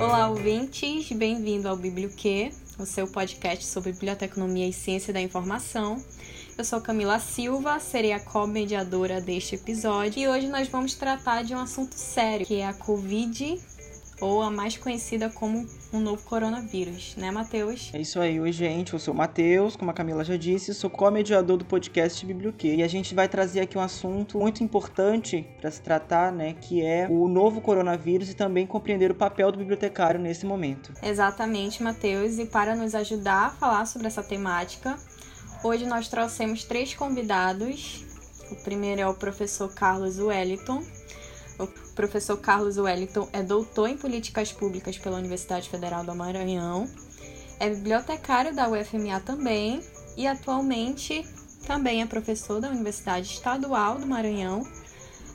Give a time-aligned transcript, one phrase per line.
[0.00, 6.02] Olá, ouvintes, bem-vindo ao Biblioquê, o seu podcast sobre biblioteconomia e ciência da informação.
[6.56, 11.54] Eu sou Camila Silva, serei a co-mediadora deste episódio e hoje nós vamos tratar de
[11.54, 13.60] um assunto sério, que é a Covid
[14.24, 17.90] ou a mais conhecida como um novo coronavírus, né, Matheus?
[17.92, 20.88] É isso aí, oi gente, eu sou o Matheus, como a Camila já disse, sou
[20.88, 25.70] co-mediador do podcast Biblioquê e a gente vai trazer aqui um assunto muito importante para
[25.70, 30.18] se tratar, né, que é o novo coronavírus e também compreender o papel do bibliotecário
[30.18, 30.94] nesse momento.
[31.02, 34.96] Exatamente, Matheus, e para nos ajudar a falar sobre essa temática,
[35.62, 38.06] hoje nós trouxemos três convidados.
[38.50, 40.82] O primeiro é o professor Carlos Wellington,
[41.58, 46.88] o professor Carlos Wellington é doutor em políticas públicas pela Universidade Federal do Maranhão,
[47.60, 49.80] é bibliotecário da UFMA também
[50.16, 51.24] e atualmente
[51.66, 54.66] também é professor da Universidade Estadual do Maranhão,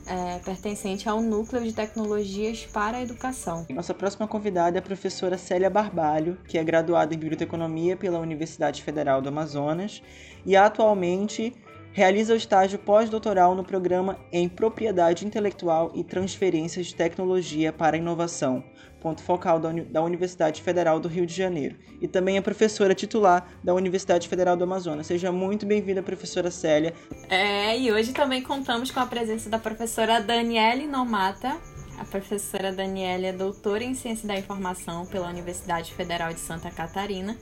[0.06, 3.66] é, pertencente ao Núcleo de Tecnologias para a Educação.
[3.70, 8.82] Nossa próxima convidada é a professora Célia Barbalho, que é graduada em Biblioteconomia pela Universidade
[8.82, 10.02] Federal do Amazonas
[10.44, 11.54] e atualmente
[11.92, 18.62] Realiza o estágio pós-doutoral no programa em Propriedade Intelectual e Transferência de Tecnologia para Inovação,
[19.00, 21.76] ponto focal da, Universidade Federal do Rio de Janeiro.
[22.00, 25.08] E também é professora titular da Universidade Federal do Amazonas.
[25.08, 26.94] Seja muito bem-vinda, professora Célia.
[27.28, 31.56] É, e hoje também contamos com a presença da professora Daniele Nomata.
[31.98, 37.36] A professora Daniele é doutora em Ciência da Informação pela Universidade Federal de Santa Catarina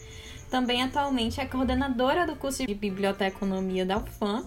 [0.49, 4.45] também atualmente é coordenadora do curso de Biblioteconomia da UFAM.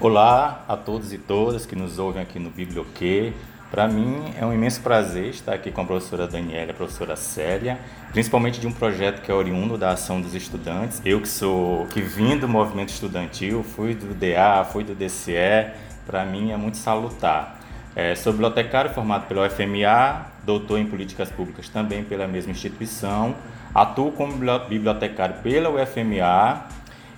[0.00, 3.32] Olá a todos e todas que nos ouvem aqui no Biblioquê.
[3.70, 7.16] Para mim é um imenso prazer estar aqui com a professora Daniela e a professora
[7.16, 7.78] Célia,
[8.12, 11.00] principalmente de um projeto que é oriundo da ação dos estudantes.
[11.04, 15.72] Eu que sou que vim do movimento estudantil, fui do DA, fui do DCE,
[16.06, 17.60] para mim é muito salutar.
[17.94, 23.34] É, sou bibliotecário formado pela UFMA, doutor em políticas públicas também pela mesma instituição
[23.74, 24.34] Atuo como
[24.68, 26.66] bibliotecário pela UFMA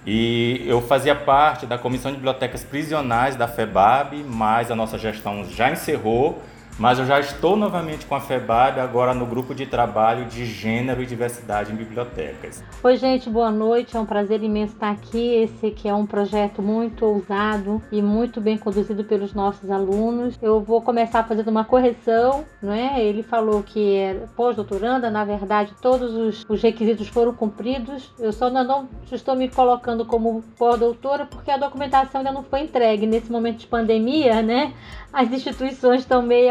[0.07, 5.45] e eu fazia parte da Comissão de Bibliotecas Prisionais da FEBAB, mas a nossa gestão
[5.49, 6.43] já encerrou
[6.79, 11.03] mas eu já estou novamente com a FEBAB, agora no grupo de trabalho de gênero
[11.03, 12.65] e diversidade em bibliotecas.
[12.83, 13.97] Oi, gente, boa noite.
[13.97, 15.35] É um prazer imenso estar aqui.
[15.35, 20.37] Esse que é um projeto muito ousado e muito bem conduzido pelos nossos alunos.
[20.43, 22.97] Eu vou começar fazendo uma correção, né?
[22.99, 28.13] Ele falou que é pós-doutoranda, na verdade, todos os, os, requisitos foram cumpridos.
[28.19, 32.61] Eu só ainda não estou me colocando como pós-doutora porque a documentação ainda não foi
[32.61, 34.73] entregue nesse momento de pandemia, né?
[35.15, 36.51] as instituições estão meio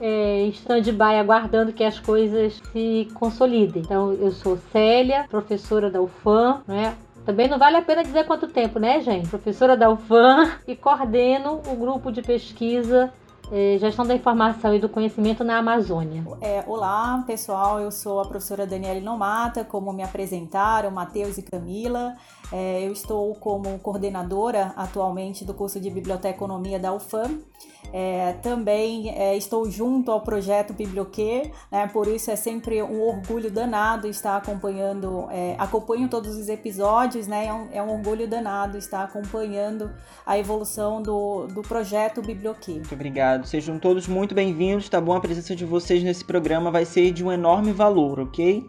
[0.00, 3.82] é, em stand-by aguardando que as coisas se consolidem.
[3.82, 6.96] Então, eu sou Célia, professora da UFAM, né?
[7.24, 9.28] Também não vale a pena dizer quanto tempo, né, gente?
[9.28, 13.12] Professora da UFAM e coordeno o grupo de pesquisa
[13.50, 16.24] é, Gestão da Informação e do Conhecimento na Amazônia.
[16.40, 17.80] É, olá, pessoal.
[17.80, 22.14] Eu sou a professora Daniela Nomata, como me apresentaram, Matheus e Camila.
[22.52, 27.40] É, eu estou como coordenadora atualmente do curso de Biblioteconomia da UFAM.
[27.92, 33.50] É, também é, estou junto ao projeto Biblioquê, né, por isso é sempre um orgulho
[33.50, 38.76] danado estar acompanhando, é, acompanho todos os episódios, né, é um, é um, orgulho danado
[38.76, 39.90] estar acompanhando
[40.26, 42.72] a evolução do, do projeto Biblioquê.
[42.72, 45.14] Muito obrigado, sejam todos muito bem-vindos, tá bom?
[45.14, 48.66] A presença de vocês nesse programa vai ser de um enorme valor, ok?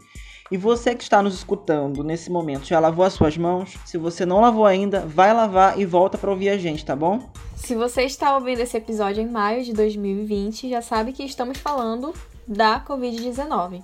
[0.50, 3.78] E você que está nos escutando nesse momento, já lavou as suas mãos?
[3.86, 7.30] Se você não lavou ainda, vai lavar e volta para ouvir a gente, tá bom?
[7.56, 12.14] Se você está ouvindo esse episódio em maio de 2020, já sabe que estamos falando
[12.48, 13.84] da Covid-19.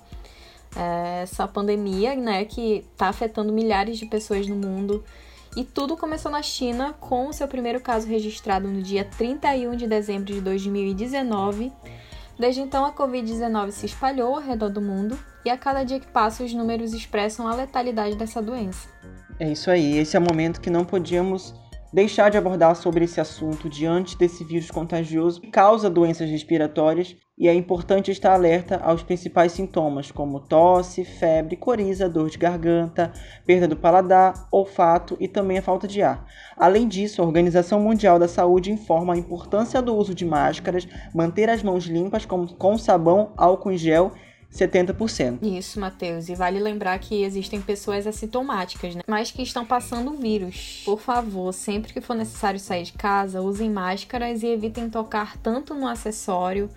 [0.74, 5.04] É essa pandemia, né, que está afetando milhares de pessoas no mundo.
[5.56, 9.86] E tudo começou na China, com o seu primeiro caso registrado no dia 31 de
[9.86, 11.70] dezembro de 2019.
[12.38, 16.06] Desde então, a Covid-19 se espalhou ao redor do mundo e a cada dia que
[16.06, 18.88] passa, os números expressam a letalidade dessa doença.
[19.38, 21.54] É isso aí, esse é o momento que não podíamos
[21.92, 27.48] deixar de abordar sobre esse assunto diante desse vírus contagioso que causa doenças respiratórias e
[27.48, 33.12] é importante estar alerta aos principais sintomas, como tosse, febre, coriza, dor de garganta,
[33.44, 36.26] perda do paladar, olfato e também a falta de ar.
[36.56, 41.50] Além disso, a Organização Mundial da Saúde informa a importância do uso de máscaras, manter
[41.50, 44.12] as mãos limpas com, com sabão, álcool em gel
[44.54, 45.42] 70%.
[45.42, 46.28] Isso, Matheus.
[46.28, 49.02] E vale lembrar que existem pessoas assintomáticas, né?
[49.08, 50.82] Mas que estão passando o vírus.
[50.84, 55.74] Por favor, sempre que for necessário sair de casa, usem máscaras e evitem tocar tanto
[55.74, 56.70] no acessório,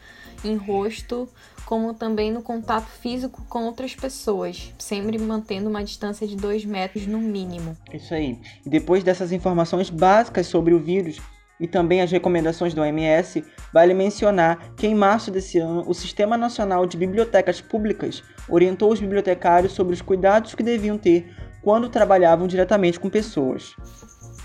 [0.43, 1.27] em rosto,
[1.65, 7.05] como também no contato físico com outras pessoas, sempre mantendo uma distância de 2 metros
[7.05, 7.75] no mínimo.
[7.93, 8.39] Isso aí.
[8.65, 11.19] E depois dessas informações básicas sobre o vírus,
[11.59, 13.43] e também as recomendações do OMS,
[13.73, 18.99] vale mencionar que em março desse ano, o Sistema Nacional de Bibliotecas Públicas orientou os
[18.99, 23.75] bibliotecários sobre os cuidados que deviam ter quando trabalhavam diretamente com pessoas.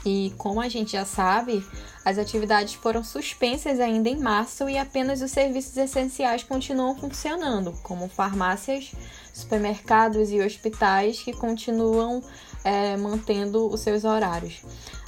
[0.04, 1.64] E como a gente já sabe,
[2.04, 8.08] as atividades foram suspensas ainda em março e apenas os serviços essenciais continuam funcionando, como
[8.08, 8.92] farmácias,
[9.32, 12.22] supermercados e hospitais que continuam
[12.64, 14.62] é, mantendo os seus horários.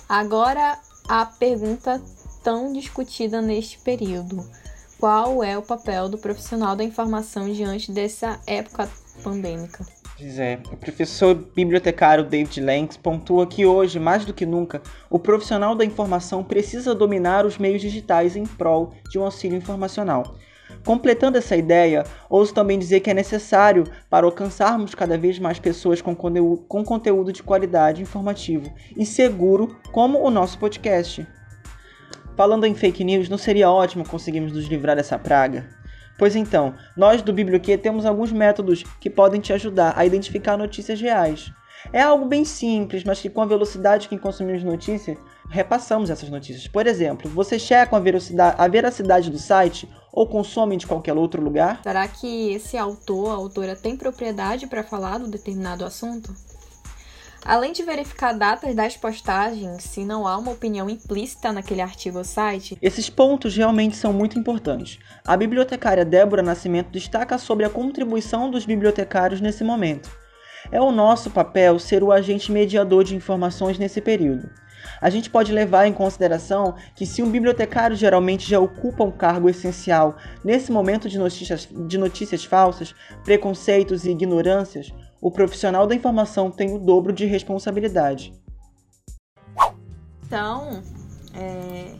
[0.08, 2.00] Agora, a pergunta
[2.43, 4.49] tão discutida neste período:
[4.99, 8.88] qual é o papel do profissional da informação diante dessa época
[9.23, 9.85] pandêmica?
[10.17, 14.81] Pois é, o professor bibliotecário David Lanks pontua que hoje, mais do que nunca,
[15.11, 20.37] o profissional da informação precisa dominar os meios digitais em prol de um auxílio informacional.
[20.85, 26.01] Completando essa ideia, ouso também dizer que é necessário para alcançarmos cada vez mais pessoas
[26.01, 31.27] com com conteúdo de qualidade informativo e seguro, como o nosso podcast.
[32.37, 35.69] Falando em fake news, não seria ótimo conseguirmos nos livrar dessa praga?
[36.19, 41.01] Pois então, nós do Biblioquê temos alguns métodos que podem te ajudar a identificar notícias
[41.01, 41.51] reais.
[41.93, 45.19] É algo bem simples, mas que com a velocidade que consumimos notícias,
[45.51, 46.67] repassamos essas notícias.
[46.67, 51.81] Por exemplo, você checa a veracidade, do site ou consome de qualquer outro lugar?
[51.83, 56.35] Será que esse autor, a autora, tem propriedade para falar do determinado assunto?
[57.44, 62.25] Além de verificar datas das postagens, se não há uma opinião implícita naquele artigo ou
[62.25, 62.79] site.
[62.81, 64.99] Esses pontos realmente são muito importantes.
[65.26, 70.11] A bibliotecária Débora Nascimento destaca sobre a contribuição dos bibliotecários nesse momento.
[70.73, 74.49] É o nosso papel ser o agente mediador de informações nesse período.
[75.00, 79.50] A gente pode levar em consideração que se um bibliotecário geralmente já ocupa um cargo
[79.50, 84.93] essencial nesse momento de notícias, de notícias falsas, preconceitos e ignorâncias,
[85.25, 88.35] o profissional da informação tem o dobro de responsabilidade.
[90.23, 90.82] Então,
[91.32, 91.97] é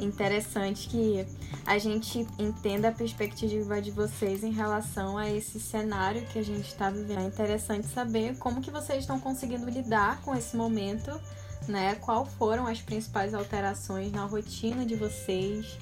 [0.00, 1.24] interessante que
[1.64, 6.66] a gente entenda a perspectiva de vocês em relação a esse cenário que a gente
[6.66, 7.20] está vivendo.
[7.20, 11.12] É interessante saber como que vocês estão conseguindo lidar com esse momento,
[11.68, 11.94] né?
[12.00, 15.78] Qual foram as principais alterações na rotina de vocês?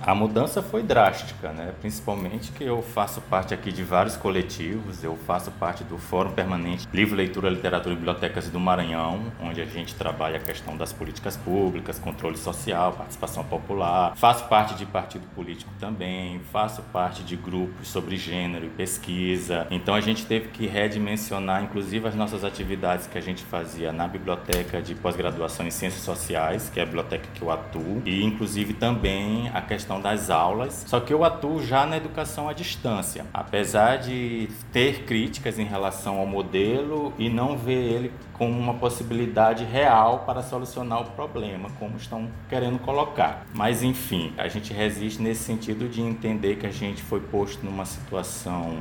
[0.00, 1.72] A mudança foi drástica, né?
[1.80, 6.86] principalmente que eu faço parte aqui de vários coletivos, eu faço parte do Fórum Permanente
[6.92, 11.36] Livro, Leitura, Literatura e Bibliotecas do Maranhão, onde a gente trabalha a questão das políticas
[11.36, 14.14] públicas, controle social, participação popular.
[14.16, 19.66] Faço parte de partido político também, faço parte de grupos sobre gênero e pesquisa.
[19.70, 24.06] Então a gente teve que redimensionar, inclusive, as nossas atividades que a gente fazia na
[24.06, 28.74] biblioteca de pós-graduação em Ciências Sociais, que é a biblioteca que eu atuo, e inclusive
[28.74, 33.26] também a questão questão das aulas, só que eu atuo já na educação à distância,
[33.34, 39.62] apesar de ter críticas em relação ao modelo e não ver ele como uma possibilidade
[39.62, 43.44] real para solucionar o problema, como estão querendo colocar.
[43.52, 47.84] Mas enfim, a gente resiste nesse sentido de entender que a gente foi posto numa
[47.84, 48.74] situação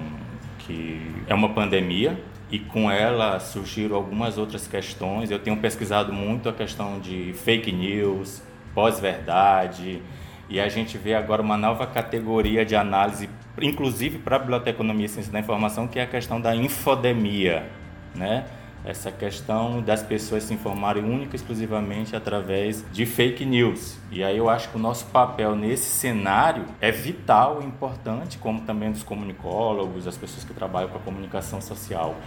[0.59, 2.17] que é uma pandemia,
[2.49, 5.31] e com ela surgiram algumas outras questões.
[5.31, 8.41] Eu tenho pesquisado muito a questão de fake news,
[8.73, 10.01] pós-verdade,
[10.49, 13.29] e a gente vê agora uma nova categoria de análise,
[13.61, 17.69] inclusive para a biblioteconomia e ciência da informação, que é a questão da infodemia,
[18.15, 18.45] né?
[18.85, 23.97] Essa questão das pessoas se informarem única e exclusivamente através de fake news.
[24.11, 28.59] E aí eu acho que o nosso papel nesse cenário é vital e importante, como
[28.61, 32.17] também dos comunicólogos, as pessoas que trabalham com a comunicação social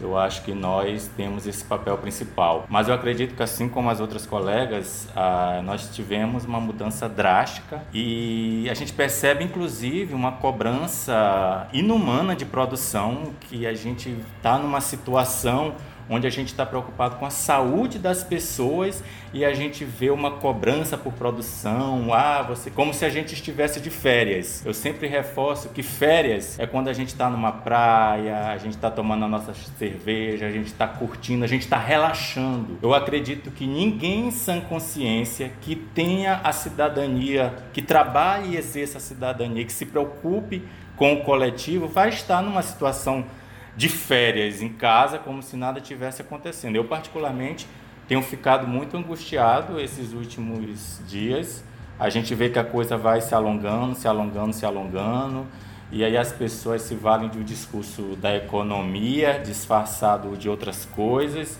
[0.00, 2.66] eu acho que nós temos esse papel principal.
[2.68, 7.82] Mas eu acredito que, assim como as outras colegas, ah, nós tivemos uma mudança drástica
[7.92, 14.80] e a gente percebe, inclusive, uma cobrança inumana de produção que a gente está numa
[14.80, 15.74] situação
[16.08, 20.30] onde a gente está preocupado com a saúde das pessoas e a gente vê uma
[20.30, 24.64] cobrança por produção, ah, você, como se a gente estivesse de férias.
[24.64, 28.90] Eu sempre reforço que férias é quando a gente está numa praia, a gente está
[28.90, 32.78] tomando a nossa cerveja, a gente está curtindo, a gente está relaxando.
[32.82, 38.98] Eu acredito que ninguém em sã consciência que tenha a cidadania, que trabalhe e exerça
[38.98, 40.62] a cidadania, que se preocupe
[40.96, 43.24] com o coletivo, vai estar numa situação
[43.76, 46.76] de férias em casa como se nada tivesse acontecendo.
[46.76, 47.66] Eu, particularmente,
[48.08, 51.64] tenho ficado muito angustiado esses últimos dias.
[51.98, 55.46] A gente vê que a coisa vai se alongando, se alongando, se alongando.
[55.92, 61.58] e aí as pessoas se valem do discurso da economia disfarçado de outras coisas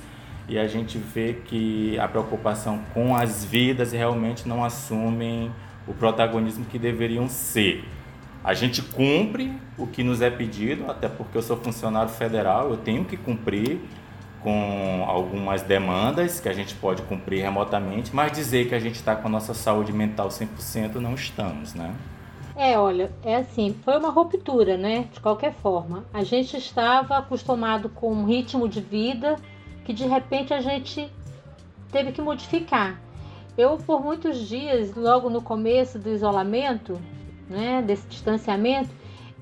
[0.49, 5.51] e a gente vê que a preocupação com as vidas realmente não assumem
[5.87, 7.85] o protagonismo que deveriam ser.
[8.47, 12.77] A gente cumpre o que nos é pedido, até porque eu sou funcionário federal, eu
[12.77, 13.81] tenho que cumprir
[14.41, 19.17] com algumas demandas que a gente pode cumprir remotamente, mas dizer que a gente está
[19.17, 21.93] com a nossa saúde mental 100% não estamos, né?
[22.55, 25.09] É, olha, é assim, foi uma ruptura, né?
[25.13, 26.05] De qualquer forma.
[26.15, 29.35] A gente estava acostumado com um ritmo de vida
[29.85, 31.11] que de repente a gente
[31.91, 33.01] teve que modificar.
[33.59, 36.97] Eu, por muitos dias, logo no começo do isolamento,
[37.49, 38.91] né, desse distanciamento,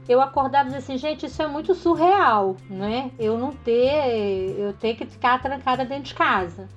[0.08, 3.10] eu acordava e dizia assim, gente, isso é muito surreal, né?
[3.18, 6.68] Eu não ter, eu ter que ficar trancada dentro de casa.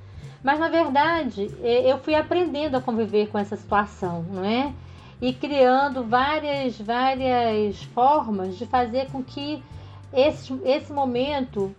[0.42, 4.74] Mas na verdade, eu fui aprendendo a conviver com essa situação, não é?
[5.22, 9.62] E criando várias, várias formas de fazer com que
[10.14, 11.76] esse, esse momento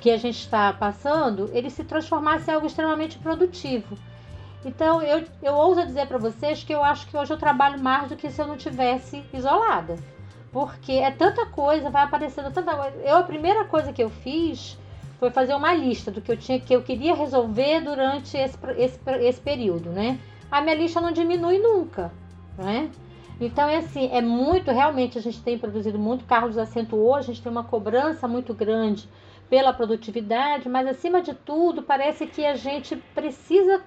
[0.00, 3.96] que a gente está passando, ele se transformasse em algo extremamente produtivo.
[4.64, 8.08] Então, eu, eu ouso dizer para vocês que eu acho que hoje eu trabalho mais
[8.08, 9.96] do que se eu não tivesse isolada.
[10.52, 12.96] Porque é tanta coisa, vai aparecendo tanta coisa.
[12.98, 14.78] Eu, a primeira coisa que eu fiz
[15.18, 18.98] foi fazer uma lista do que eu tinha que eu queria resolver durante esse, esse,
[19.20, 20.18] esse período, né?
[20.50, 22.12] A minha lista não diminui nunca,
[22.56, 22.90] né?
[23.40, 27.40] Então, é assim, é muito, realmente a gente tem produzido muito, Carlos acentuou, a gente
[27.40, 29.08] tem uma cobrança muito grande
[29.48, 33.80] pela produtividade, mas acima de tudo, parece que a gente precisa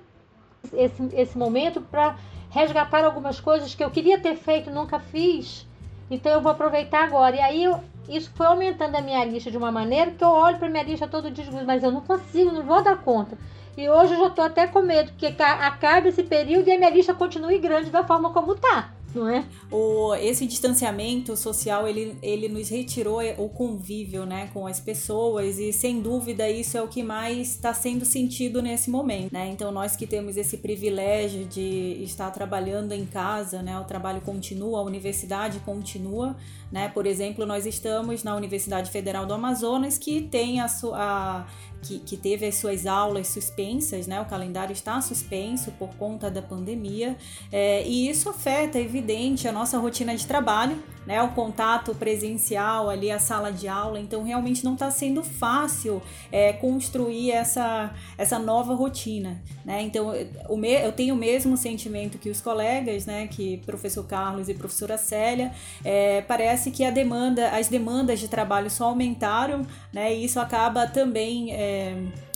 [0.73, 2.15] esse, esse momento para
[2.49, 5.67] resgatar algumas coisas que eu queria ter feito nunca fiz.
[6.09, 7.35] Então eu vou aproveitar agora.
[7.35, 10.57] E aí eu, isso foi aumentando a minha lista de uma maneira que eu olho
[10.57, 13.37] para minha lista todo dia, mas eu não consigo, não vou dar conta.
[13.77, 16.89] E hoje eu já estou até com medo que acabe esse período e a minha
[16.89, 19.45] lista continue grande da forma como está não é?
[19.71, 25.71] O, esse distanciamento social, ele, ele nos retirou o convívio, né, com as pessoas e,
[25.73, 29.49] sem dúvida, isso é o que mais está sendo sentido nesse momento, né?
[29.49, 34.79] Então, nós que temos esse privilégio de estar trabalhando em casa, né, o trabalho continua,
[34.79, 36.35] a universidade continua,
[36.71, 36.87] né?
[36.89, 41.45] Por exemplo, nós estamos na Universidade Federal do Amazonas, que tem a sua
[41.81, 44.21] que, que, teve as suas aulas suspensas, né?
[44.21, 47.17] O calendário está suspenso por conta da pandemia,
[47.51, 51.21] é, e isso afeta, é evidente, a nossa rotina de trabalho, né?
[51.21, 56.53] O contato presencial ali, a sala de aula, então realmente não está sendo fácil é,
[56.53, 59.81] construir essa, essa nova rotina, né?
[59.81, 60.13] Então
[60.49, 63.27] o me, eu tenho o mesmo sentimento que os colegas, né?
[63.27, 65.51] Que professor Carlos e professora Célia,
[65.83, 70.13] é, parece que a demanda, as demandas de trabalho só aumentaram, né?
[70.13, 71.95] E isso acaba também é,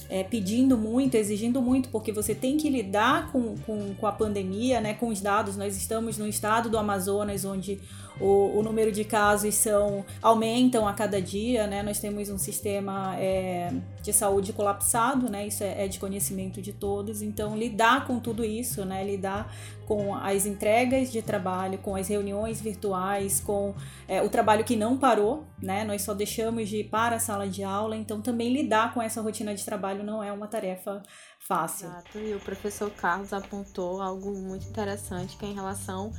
[0.10, 4.80] é, pedindo muito, exigindo muito, porque você tem que lidar com, com, com a pandemia,
[4.80, 5.58] né, com os dados.
[5.58, 7.80] Nós estamos no estado do Amazonas, onde
[8.20, 11.84] o, o número de casos são aumentam a cada dia, né?
[11.84, 15.48] Nós temos um sistema é, de saúde colapsado, né?
[15.48, 17.22] Isso é, é, de conhecimento de todos.
[17.22, 19.04] Então, lidar com tudo isso, né?
[19.04, 19.54] Lidar
[19.86, 23.76] com as entregas de trabalho, com as reuniões virtuais, com
[24.08, 25.84] é, o trabalho que não parou, né?
[25.84, 27.96] Nós só deixamos de ir para a sala de aula.
[27.96, 31.04] Então, também lidar com essa rotina de trabalho não é uma tarefa
[31.40, 31.88] fácil.
[31.88, 32.18] Exato.
[32.18, 36.12] E o professor Carlos apontou algo muito interessante que é em relação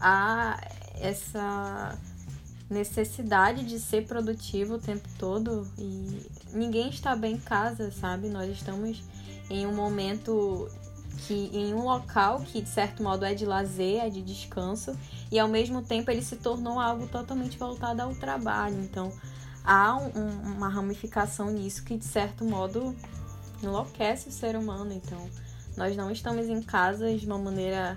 [0.00, 0.56] a
[1.00, 1.98] essa
[2.70, 8.28] necessidade de ser produtivo o tempo todo e ninguém está bem em casa, sabe?
[8.28, 9.02] Nós estamos
[9.48, 10.68] em um momento
[11.26, 14.96] que em um local que de certo modo é de lazer, é de descanso
[15.32, 18.80] e ao mesmo tempo ele se tornou algo totalmente voltado ao trabalho.
[18.82, 19.10] Então
[19.64, 22.94] há um, uma ramificação nisso que de certo modo
[23.62, 24.92] enlouquece o ser humano.
[24.92, 25.28] Então
[25.76, 27.96] nós não estamos em casa de uma maneira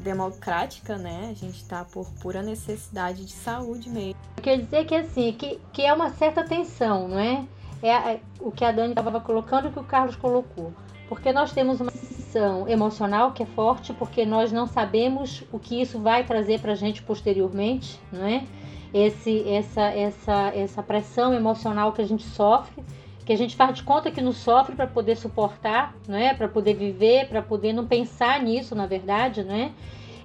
[0.00, 1.28] democrática, né?
[1.30, 4.16] A gente está por pura necessidade de saúde mesmo.
[4.42, 7.44] Quer dizer que assim, que, que é uma certa tensão, não é?
[7.82, 10.72] É, é o que a Dani estava colocando e o que o Carlos colocou.
[11.08, 15.80] Porque nós temos uma sensação emocional que é forte, porque nós não sabemos o que
[15.80, 18.44] isso vai trazer para a gente posteriormente, não é?
[18.92, 22.82] Esse, essa, essa, essa pressão emocional que a gente sofre,
[23.30, 26.34] que a gente faz de conta que não sofre para poder suportar, não é?
[26.34, 29.70] Para poder viver, para poder não pensar nisso, na verdade, não é?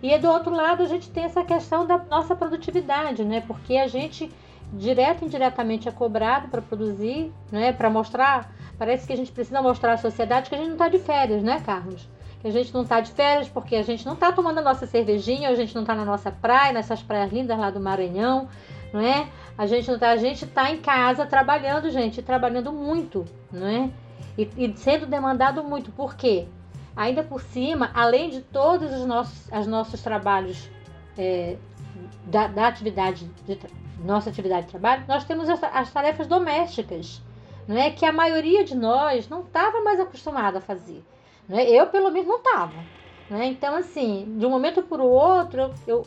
[0.01, 3.43] E do outro lado a gente tem essa questão da nossa produtividade, né?
[3.45, 4.31] Porque a gente
[4.74, 7.71] direto e indiretamente é cobrado para produzir, né?
[7.71, 10.89] Para mostrar, parece que a gente precisa mostrar à sociedade que a gente não está
[10.89, 12.09] de férias, né, Carlos?
[12.41, 14.88] Que a gente não está de férias porque a gente não está tomando a nossa
[14.88, 18.50] cervejinha, a gente não está na nossa praia, nessas praias lindas lá do Maranhão,
[18.94, 19.27] não é?
[19.58, 23.89] A gente não tá, a gente está em casa trabalhando, gente, trabalhando muito, não é?
[24.38, 25.92] E, e sendo demandado muito.
[25.92, 26.48] Por quê?
[26.96, 30.70] Ainda por cima, além de todos os nossos, os nossos trabalhos
[31.18, 31.58] é,
[32.25, 33.60] da, da atividade de,
[34.04, 37.22] nossa atividade de trabalho, nós temos as, as tarefas domésticas,
[37.68, 41.04] não é que a maioria de nós não estava mais acostumada a fazer.
[41.48, 41.70] Não é?
[41.70, 42.74] Eu, pelo menos, não estava.
[43.30, 43.48] Né?
[43.48, 46.06] Então, assim, de um momento para o outro, eu,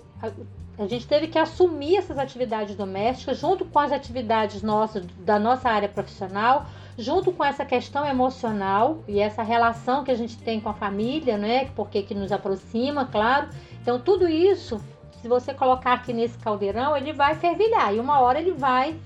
[0.79, 5.69] a, gente teve que assumir essas atividades domésticas junto com as atividades nossas, da nossa
[5.69, 6.67] área profissional,
[6.97, 11.37] junto com essa questão emocional e essa relação que a gente tem com a família,
[11.37, 11.67] né?
[11.75, 13.49] Porque que nos aproxima, claro.
[13.83, 14.81] Então, tudo isso,
[15.21, 18.97] se você colocar aqui nesse caldeirão, ele vai fervilhar e uma hora ele vai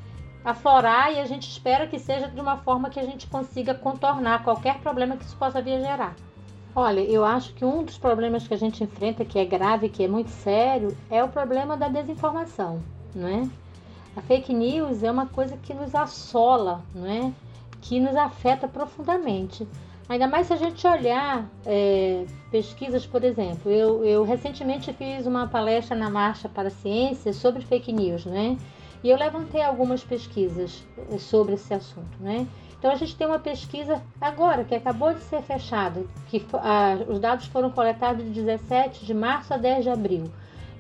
[0.45, 4.43] aflorar e a gente espera que seja de uma forma que a gente consiga contornar
[4.43, 6.17] qualquer problema que isso possa vir a gerar.
[6.75, 10.03] Olha, eu acho que um dos problemas que a gente enfrenta, que é grave, que
[10.03, 12.81] é muito sério, é o problema da desinformação,
[13.15, 13.49] não é?
[14.17, 17.31] A fake news é uma coisa que nos assola, não é?
[17.83, 19.67] Que nos afeta profundamente.
[20.09, 23.71] Ainda mais se a gente olhar é, pesquisas, por exemplo.
[23.71, 28.57] Eu, eu recentemente fiz uma palestra na Marcha para a Ciência sobre fake news, né?
[29.05, 32.47] E eu levantei algumas pesquisas é, sobre esse assunto, né?
[32.83, 37.21] Então a gente tem uma pesquisa agora que acabou de ser fechada, que a, os
[37.21, 40.25] dados foram coletados de 17 de março a 10 de abril,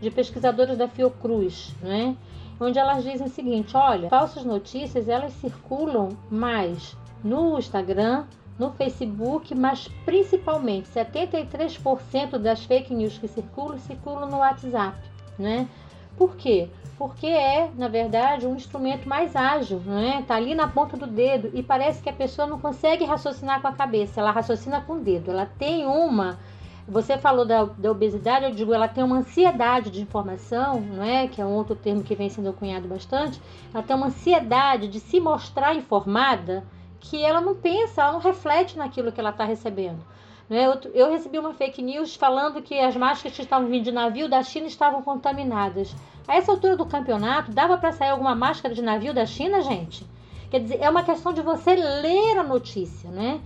[0.00, 2.16] de pesquisadoras da Fiocruz, né?
[2.58, 8.24] onde elas dizem o seguinte: olha, falsas notícias elas circulam mais no Instagram,
[8.58, 14.98] no Facebook, mas principalmente 73% das fake news que circulam circulam no WhatsApp,
[15.38, 15.68] né?
[16.16, 16.68] Por quê?
[16.98, 20.22] Porque é, na verdade, um instrumento mais ágil, não é?
[20.22, 23.68] Tá ali na ponta do dedo e parece que a pessoa não consegue raciocinar com
[23.68, 25.30] a cabeça, ela raciocina com o dedo.
[25.30, 26.38] Ela tem uma
[26.86, 31.28] você falou da, da, obesidade, eu digo, ela tem uma ansiedade de informação, não é?
[31.28, 33.40] Que é um outro termo que vem sendo cunhado bastante.
[33.72, 36.64] Ela tem uma ansiedade de se mostrar informada
[36.98, 40.04] que ela não pensa, ela não reflete naquilo que ela está recebendo.
[40.48, 40.66] Né?
[40.66, 44.28] Eu, eu recebi uma fake news falando que as máscaras que estavam vindo de navio
[44.28, 45.94] da China estavam contaminadas.
[46.26, 50.06] A essa altura do campeonato, dava para sair alguma máscara de navio da China, gente?
[50.50, 53.40] Quer dizer, é uma questão de você ler a notícia, né?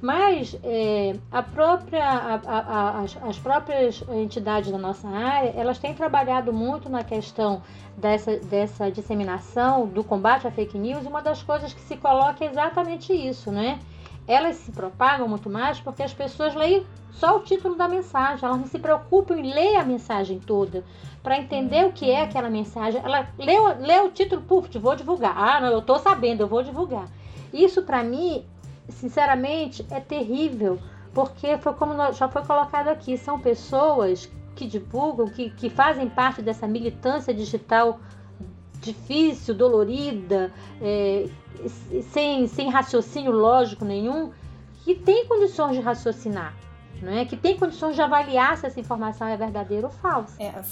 [0.00, 5.92] Mas é, a própria, a, a, as, as, próprias entidades da nossa área, elas têm
[5.92, 7.62] trabalhado muito na questão
[7.98, 12.42] dessa, dessa disseminação, do combate à fake news, e uma das coisas que se coloca
[12.42, 13.78] é exatamente isso, né?
[14.30, 18.58] Elas se propagam muito mais porque as pessoas leem só o título da mensagem, elas
[18.58, 20.84] não se preocupam em ler a mensagem toda
[21.20, 23.02] para entender o que é aquela mensagem.
[23.04, 25.34] Ela lê, o título, puf, vou divulgar.
[25.36, 27.08] Ah, não, eu estou sabendo, eu vou divulgar.
[27.52, 28.44] Isso para mim,
[28.88, 30.78] sinceramente, é terrível,
[31.12, 36.40] porque foi como já foi colocado aqui, são pessoas que divulgam, que, que fazem parte
[36.40, 37.98] dessa militância digital
[38.80, 41.28] difícil, dolorida, é,
[42.10, 44.32] sem, sem raciocínio lógico nenhum,
[44.84, 46.54] que tem condições de raciocinar
[47.08, 47.24] é?
[47.24, 50.42] que tem condições de avaliar se essa informação é verdadeira ou falsa.
[50.42, 50.62] É, a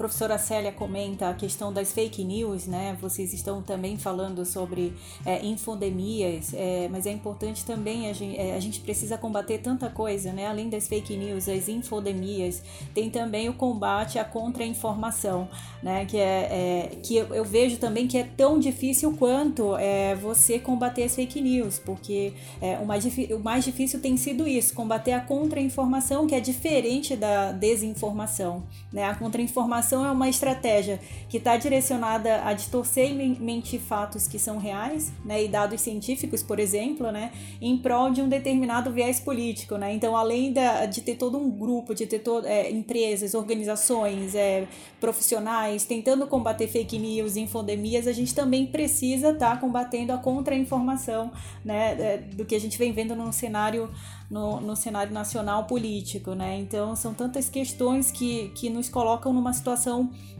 [0.00, 2.96] professora Célia comenta a questão das fake news, né?
[3.02, 4.94] Vocês estão também falando sobre
[5.26, 9.90] é, infodemias, é, mas é importante também, a gente, é, a gente, precisa combater tanta
[9.90, 10.46] coisa, né?
[10.46, 12.62] Além das fake news, as infodemias,
[12.94, 15.46] tem também o combate à contra-informação,
[15.82, 16.06] né?
[16.06, 20.58] Que, é, é que eu, eu, vejo também que é tão difícil quanto é, você
[20.58, 22.32] combater as fake news, porque
[22.62, 27.14] é, o, mais, o mais difícil tem sido isso, combater a contra-informação que é diferente
[27.14, 28.62] da desinformação.
[28.90, 29.04] Né?
[29.04, 34.58] A contra-informação é uma estratégia que está direcionada a distorcer e mentir fatos que são
[34.58, 35.44] reais, né?
[35.44, 37.32] e dados científicos, por exemplo, né?
[37.60, 39.76] em prol de um determinado viés político.
[39.76, 39.92] Né?
[39.94, 44.66] Então, além da, de ter todo um grupo, de ter todo, é, empresas, organizações, é,
[45.00, 51.32] profissionais tentando combater fake news infodemias, a gente também precisa estar tá combatendo a contra-informação
[51.64, 51.96] né?
[51.98, 53.90] É, do que a gente vem vendo no cenário
[54.30, 56.56] no, no cenário nacional político, né?
[56.60, 59.79] Então são tantas questões que, que nos colocam numa situação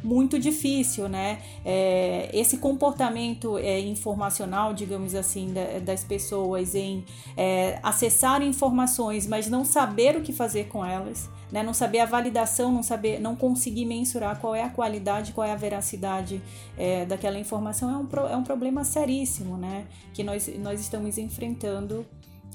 [0.02, 1.40] muito difícil, né?
[1.64, 7.04] É, esse comportamento é, informacional, digamos assim, da, das pessoas em
[7.36, 11.62] é, acessar informações, mas não saber o que fazer com elas, né?
[11.62, 15.52] Não saber a validação, não saber, não conseguir mensurar qual é a qualidade, qual é
[15.52, 16.42] a veracidade
[16.78, 19.86] é, daquela informação é um, é um problema seríssimo, né?
[20.14, 22.06] Que nós, nós estamos enfrentando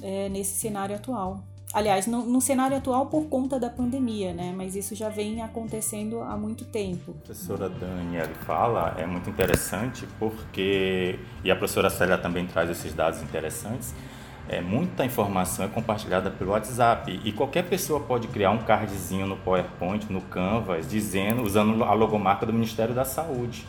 [0.01, 1.43] é, nesse cenário atual.
[1.75, 4.53] Aliás, no, no, cenário atual por conta da pandemia, né?
[4.55, 7.11] Mas isso já vem acontecendo há muito tempo.
[7.11, 12.93] A professora Daniela fala é muito interessante porque e a professora Célia também traz esses
[12.93, 13.93] dados interessantes.
[14.47, 19.35] É, muita informação é compartilhada pelo WhatsApp e qualquer pessoa pode criar um cardzinho no
[19.35, 23.67] PowerPoint, no Canvas, dizendo, usando a logomarca do Ministério da Saúde.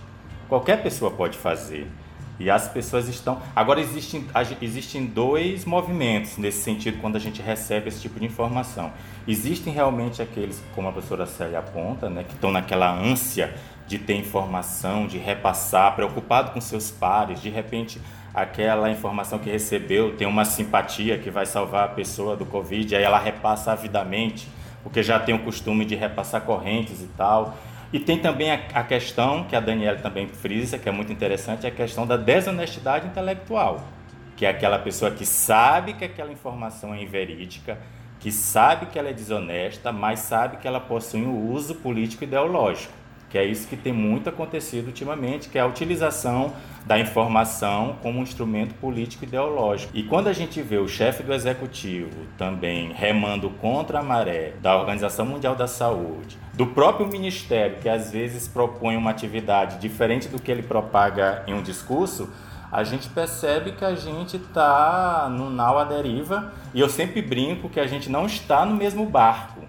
[0.49, 1.91] Qualquer pessoa pode fazer.
[2.39, 3.41] E as pessoas estão.
[3.55, 4.27] Agora, existem,
[4.61, 8.93] existem dois movimentos nesse sentido quando a gente recebe esse tipo de informação.
[9.27, 13.55] Existem realmente aqueles, como a professora Célia aponta, né, que estão naquela ânsia
[13.87, 18.01] de ter informação, de repassar, preocupado com seus pares, de repente
[18.35, 23.03] aquela informação que recebeu tem uma simpatia que vai salvar a pessoa do Covid, aí
[23.03, 24.47] ela repassa avidamente,
[24.83, 27.57] porque já tem o costume de repassar correntes e tal.
[27.93, 31.67] E tem também a, a questão, que a Daniela também frisa, que é muito interessante,
[31.67, 33.87] é a questão da desonestidade intelectual,
[34.37, 37.79] que é aquela pessoa que sabe que aquela informação é inverídica,
[38.19, 42.93] que sabe que ela é desonesta, mas sabe que ela possui um uso político ideológico
[43.29, 46.55] que é isso que tem muito acontecido ultimamente, que é a utilização
[46.87, 49.93] da informação como um instrumento político ideológico.
[49.95, 54.77] E quando a gente vê o chefe do executivo também remando contra a maré da
[54.77, 60.41] Organização Mundial da Saúde, do próprio ministério, que às vezes propõe uma atividade diferente do
[60.41, 62.33] que ele propaga em um discurso,
[62.73, 67.69] a gente percebe que a gente está no nau à deriva e eu sempre brinco
[67.69, 69.61] que a gente não está no mesmo barco.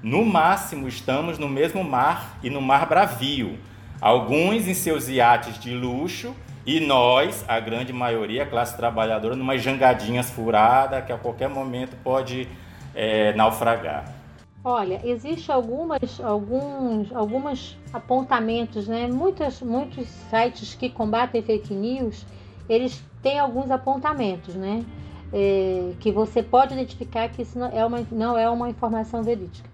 [0.00, 3.58] No máximo, estamos no mesmo mar e no mar bravio.
[4.00, 9.58] Alguns em seus iates de luxo e nós, a grande maioria, a classe trabalhadora, numa
[9.58, 12.48] jangadinhas furada que a qualquer momento pode
[12.94, 14.19] é, naufragar.
[14.62, 19.06] Olha, existe algumas, alguns, alguns apontamentos, né?
[19.06, 22.26] Muitos, muitos sites que combatem fake news,
[22.68, 24.84] eles têm alguns apontamentos, né?
[25.32, 29.70] É, que você pode identificar que isso não é uma, não é uma informação verídica.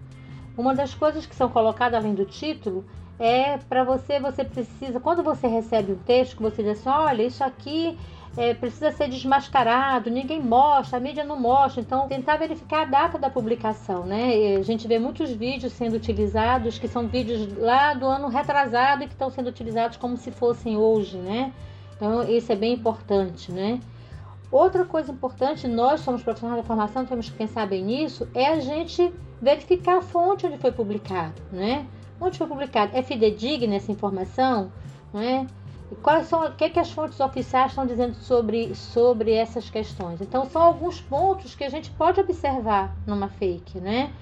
[0.56, 2.84] Uma das coisas que são colocadas além do título
[3.18, 7.42] é para você, você precisa, quando você recebe um texto, você diz assim, olha, isso
[7.42, 7.98] aqui
[8.36, 13.18] é, precisa ser desmascarado, ninguém mostra, a mídia não mostra, então tentar verificar a data
[13.18, 14.36] da publicação, né?
[14.36, 19.04] E a gente vê muitos vídeos sendo utilizados, que são vídeos lá do ano retrasado
[19.04, 21.52] e que estão sendo utilizados como se fossem hoje, né?
[21.96, 23.80] Então isso é bem importante, né?
[24.52, 28.60] Outra coisa importante, nós somos profissionais da formação, temos que pensar bem nisso, é a
[28.60, 31.86] gente verificar a fonte onde foi publicado, né?
[32.20, 32.92] Onde foi publicado?
[32.94, 34.70] É fidedigna essa informação?
[35.12, 35.46] Né?
[35.90, 39.70] E quais são, o que, é que as fontes oficiais estão dizendo sobre, sobre essas
[39.70, 40.20] questões?
[40.20, 44.12] Então, são alguns pontos que a gente pode observar numa fake, né?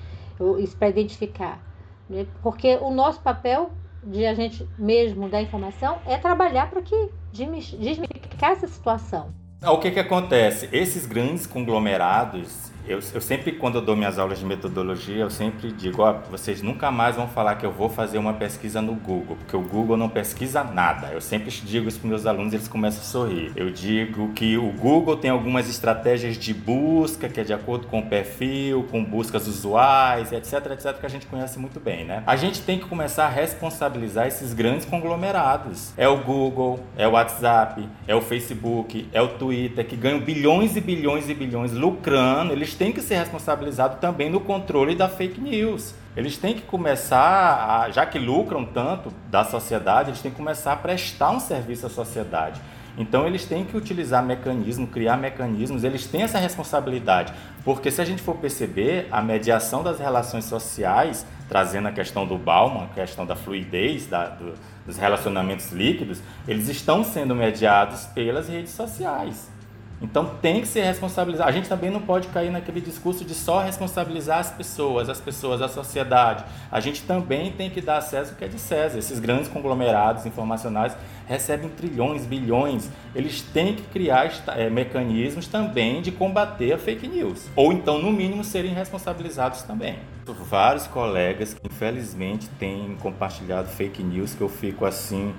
[0.59, 1.61] Isso para identificar.
[2.09, 2.27] Né?
[2.43, 3.71] Porque o nosso papel
[4.03, 9.33] de a gente mesmo da informação é trabalhar para que desmistificar essa situação.
[9.67, 10.69] O que, que acontece?
[10.71, 15.73] Esses grandes conglomerados, eu, eu, sempre, quando eu dou minhas aulas de metodologia, eu sempre
[15.73, 19.37] digo, ó, vocês nunca mais vão falar que eu vou fazer uma pesquisa no Google,
[19.37, 21.07] porque o Google não pesquisa nada.
[21.11, 23.53] Eu sempre digo isso para meus alunos eles começam a sorrir.
[23.57, 28.01] Eu digo que o Google tem algumas estratégias de busca, que é de acordo com
[28.01, 32.23] o perfil, com buscas usuais, etc, etc, que a gente conhece muito bem, né?
[32.27, 35.95] A gente tem que começar a responsabilizar esses grandes conglomerados.
[35.97, 39.54] É o Google, é o WhatsApp, é o Facebook, é o Twitter,
[39.89, 44.41] que ganham bilhões e bilhões e bilhões lucrando, eles têm que ser responsabilizados também no
[44.41, 45.95] controle da fake news.
[46.17, 50.73] Eles têm que começar, a, já que lucram tanto da sociedade, eles têm que começar
[50.73, 52.61] a prestar um serviço à sociedade.
[52.97, 57.33] Então eles têm que utilizar mecanismos, criar mecanismos, eles têm essa responsabilidade.
[57.65, 62.39] Porque se a gente for perceber, a mediação das relações sociais, trazendo a questão do
[62.39, 64.55] Bauman, a questão da fluidez da, do,
[64.87, 69.54] dos relacionamentos líquidos, eles estão sendo mediados pelas redes sociais.
[70.01, 71.49] Então tem que ser responsabilizado.
[71.49, 75.63] A gente também não pode cair naquele discurso de só responsabilizar as pessoas, as pessoas,
[75.63, 76.45] a sociedade.
[76.71, 78.99] A gente também tem que dar acesso ao que é de César.
[78.99, 82.91] Esses grandes conglomerados informacionais recebem trilhões, bilhões.
[83.15, 87.49] Eles têm que criar é, mecanismos também de combater a fake news.
[87.57, 89.99] Ou então, no mínimo, serem responsabilizados também.
[90.27, 95.35] Vários colegas que infelizmente têm compartilhado fake news que eu fico assim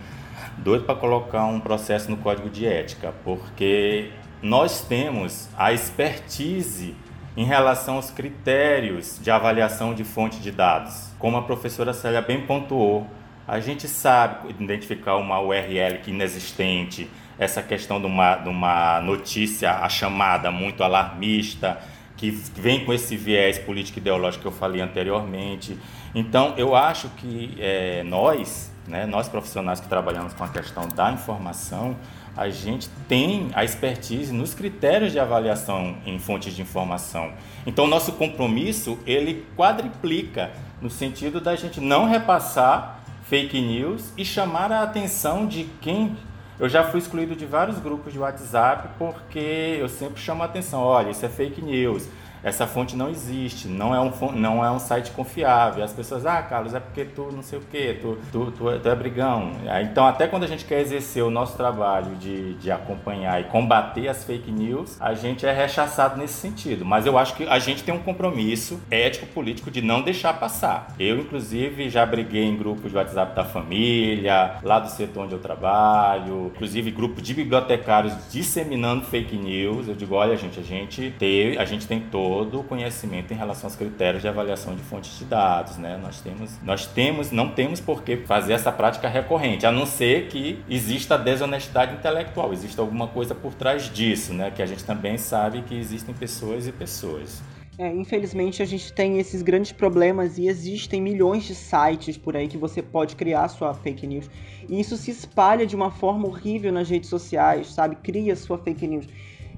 [0.57, 4.11] doido para colocar um processo no código de ética, porque
[4.45, 6.95] nós temos a expertise
[7.35, 11.09] em relação aos critérios de avaliação de fonte de dados.
[11.17, 13.07] Como a professora Célia bem pontuou,
[13.47, 19.79] a gente sabe identificar uma URL que inexistente, essa questão de uma, de uma notícia,
[19.79, 21.79] a chamada muito alarmista,
[22.15, 25.75] que vem com esse viés político ideológico que eu falei anteriormente.
[26.13, 31.11] Então, eu acho que é, nós, né, nós profissionais que trabalhamos com a questão da
[31.11, 31.97] informação,
[32.35, 37.31] a gente tem a expertise nos critérios de avaliação em fontes de informação.
[37.65, 44.71] Então, nosso compromisso ele quadriplica no sentido da gente não repassar fake news e chamar
[44.71, 46.15] a atenção de quem.
[46.59, 50.81] Eu já fui excluído de vários grupos de WhatsApp porque eu sempre chamo a atenção:
[50.81, 52.07] olha, isso é fake news.
[52.45, 55.83] Essa fonte não existe, não é um, não é um site confiável.
[55.83, 58.77] As pessoas, ah, Carlos, é porque tu não sei o quê, tu, tu, tu, é,
[58.77, 59.53] tu é brigão.
[59.81, 64.07] Então, até quando a gente quer exercer o nosso trabalho de, de acompanhar e combater
[64.07, 66.85] as fake news, a gente é rechaçado nesse sentido.
[66.85, 70.93] Mas eu acho que a gente tem um compromisso ético-político de não deixar passar.
[70.99, 75.39] Eu, inclusive, já briguei em grupos de WhatsApp da família, lá do setor onde eu
[75.39, 79.87] trabalho, inclusive grupo de bibliotecários disseminando fake news.
[79.87, 81.99] Eu digo, olha, gente, a gente tem, a gente tem
[82.35, 85.97] todo o conhecimento em relação aos critérios de avaliação de fontes de dados, né?
[86.03, 90.27] Nós temos, nós temos, não temos por que fazer essa prática recorrente, a não ser
[90.27, 94.51] que exista desonestidade intelectual, exista alguma coisa por trás disso, né?
[94.51, 97.41] Que a gente também sabe que existem pessoas e pessoas.
[97.77, 102.49] É, infelizmente a gente tem esses grandes problemas e existem milhões de sites por aí
[102.49, 104.29] que você pode criar sua fake news.
[104.67, 107.95] E isso se espalha de uma forma horrível nas redes sociais, sabe?
[107.95, 109.07] Cria sua fake news.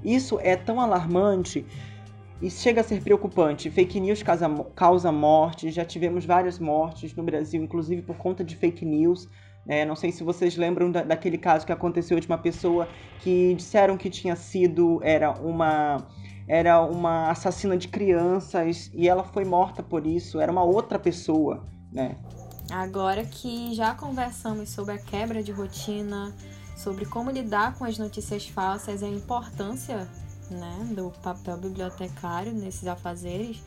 [0.04, 1.64] Isso é tão alarmante
[2.40, 3.70] e chega a ser preocupante.
[3.70, 8.56] Fake news causa, causa morte, já tivemos várias mortes no Brasil, inclusive por conta de
[8.56, 9.28] fake news.
[9.66, 12.88] É, não sei se vocês lembram da, daquele caso que aconteceu de uma pessoa
[13.20, 16.06] que disseram que tinha sido era uma
[16.46, 20.40] era uma assassina de crianças e ela foi morta por isso.
[20.40, 22.16] Era uma outra pessoa, né?
[22.70, 26.34] Agora que já conversamos sobre a quebra de rotina,
[26.74, 30.08] sobre como lidar com as notícias falsas e a importância
[30.50, 33.62] né, do papel bibliotecário nesses afazeres,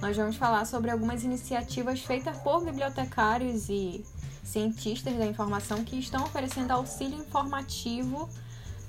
[0.00, 4.04] nós vamos falar sobre algumas iniciativas feitas por bibliotecários e
[4.42, 8.28] cientistas da informação que estão oferecendo auxílio informativo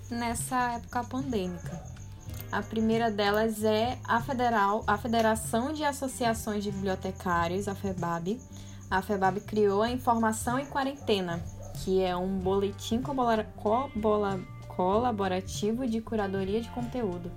[0.10, 1.84] nessa época pandêmica.
[2.51, 8.39] A primeira delas é a Federal, a Federação de Associações de Bibliotecários, a FEBAB.
[8.89, 11.43] A FEBAB criou a Informação em Quarentena,
[11.84, 13.89] que é um boletim colaborativo
[15.88, 17.32] de curadoria de conteúdo.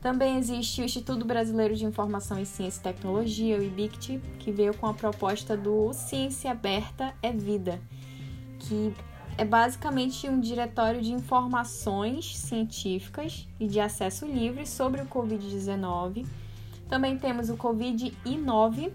[0.00, 4.72] Também existe o Instituto Brasileiro de Informação em Ciência e Tecnologia, o IBICT, que veio
[4.74, 7.80] com a proposta do Ciência Aberta é Vida,
[8.60, 8.94] que
[9.36, 16.24] é basicamente um diretório de informações científicas e de acesso livre sobre o Covid-19.
[16.88, 18.92] Também temos o Covid-I9,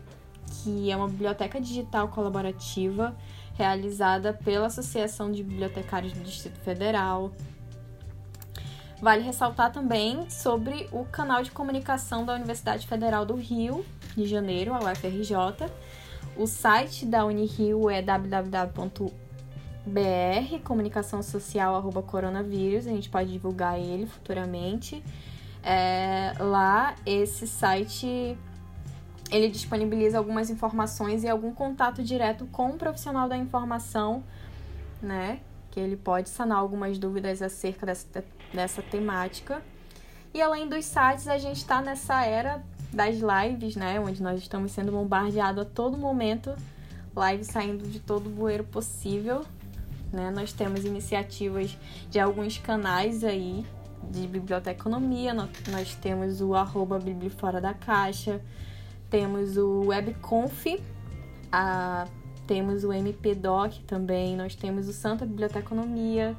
[0.64, 3.16] que é uma biblioteca digital colaborativa
[3.62, 7.32] realizada pela Associação de Bibliotecários do Distrito Federal.
[9.00, 14.74] Vale ressaltar também sobre o canal de comunicação da Universidade Federal do Rio de Janeiro,
[14.74, 15.70] a UFRJ.
[16.36, 19.22] O site da Unirio é www
[19.84, 21.76] br comunicação social
[22.86, 25.04] a gente pode divulgar ele futuramente
[25.64, 28.38] é, lá esse site
[29.32, 34.24] ele disponibiliza algumas informações e algum contato direto com o profissional da informação
[35.02, 35.40] né?
[35.72, 39.62] Que ele pode sanar algumas dúvidas acerca dessa, dessa temática.
[40.34, 42.62] E além dos sites a gente está nessa era
[42.94, 44.00] das lives né?
[44.00, 46.54] Onde nós estamos sendo bombardeados a todo momento.
[47.16, 49.44] Live saindo de todo o bueiro possível
[50.12, 50.30] né?
[50.30, 51.78] Nós temos iniciativas
[52.10, 53.66] de alguns canais aí
[54.10, 57.00] de biblioteconomia, nós temos o arroba
[57.38, 58.42] Fora da Caixa,
[59.12, 60.66] temos o Webconf,
[61.52, 62.08] a,
[62.48, 66.36] temos o MPDoc também, nós temos o Santa Biblioteconomia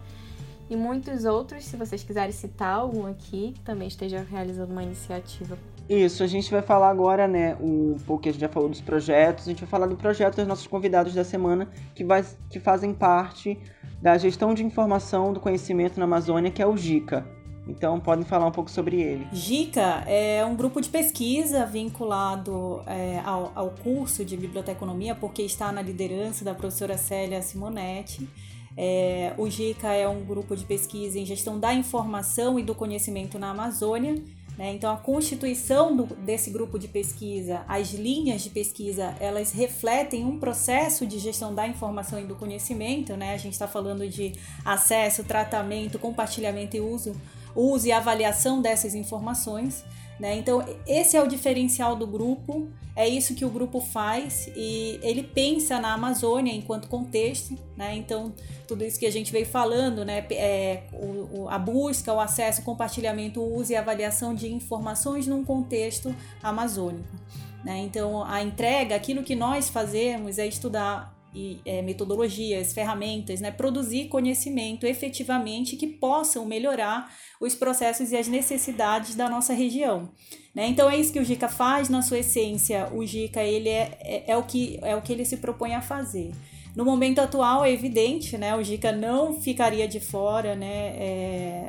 [0.69, 5.57] e muitos outros, se vocês quiserem citar algum aqui, também esteja realizando uma iniciativa
[5.89, 9.47] isso, a gente vai falar agora, né, um pouco a gente já falou dos projetos,
[9.47, 12.95] a gente vai falar do projeto dos nossos convidados da semana que, vai, que fazem
[12.95, 13.59] parte
[14.01, 17.27] da gestão de informação do conhecimento na Amazônia, que é o GICA.
[17.67, 19.27] Então, podem falar um pouco sobre ele.
[19.33, 25.71] GICA é um grupo de pesquisa vinculado é, ao, ao curso de biblioteconomia, porque está
[25.71, 28.29] na liderança da professora Célia Simonetti.
[28.77, 33.39] É, o GICA é um grupo de pesquisa em gestão da informação e do conhecimento
[33.39, 34.17] na Amazônia
[34.57, 34.73] né?
[34.73, 40.39] Então, a constituição do, desse grupo de pesquisa, as linhas de pesquisa, elas refletem um
[40.39, 43.17] processo de gestão da informação e do conhecimento.
[43.17, 43.33] Né?
[43.35, 44.33] A gente está falando de
[44.65, 47.15] acesso, tratamento, compartilhamento e uso,
[47.55, 49.85] uso e avaliação dessas informações.
[50.19, 50.37] Né?
[50.37, 55.23] Então, esse é o diferencial do grupo, é isso que o grupo faz e ele
[55.23, 57.59] pensa na Amazônia enquanto contexto.
[57.77, 57.97] Né?
[57.97, 58.33] Então,
[58.69, 60.25] tudo isso que a gente veio falando, né?
[60.31, 65.45] É, o, a busca, o acesso, o compartilhamento, o uso e avaliação de informações num
[65.45, 67.17] contexto amazônico.
[67.65, 67.79] Né?
[67.81, 74.09] Então, a entrega, aquilo que nós fazemos é estudar e, é, metodologias, ferramentas, né, produzir
[74.09, 80.11] conhecimento efetivamente que possam melhorar os processos e as necessidades da nossa região.
[80.55, 80.67] Né?
[80.67, 84.25] Então é isso que o GICA faz, na sua essência, o GICA ele é, é,
[84.33, 86.33] é, o que, é o que ele se propõe a fazer.
[86.77, 91.69] No momento atual é evidente, né, o GICA não ficaria de fora, né, é,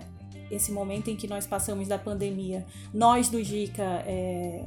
[0.52, 4.64] esse momento em que nós passamos da pandemia, nós do GICA é,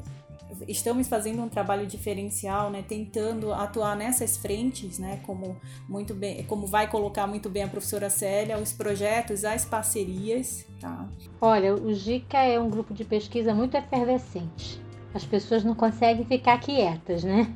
[0.68, 5.56] estamos fazendo um trabalho diferencial, né, tentando atuar nessas frentes, né, como
[5.88, 11.08] muito bem, como vai colocar muito bem a professora Célia, os projetos, as parcerias, tá?
[11.40, 14.80] Olha, o GICA é um grupo de pesquisa muito efervescente.
[15.14, 17.54] As pessoas não conseguem ficar quietas, né?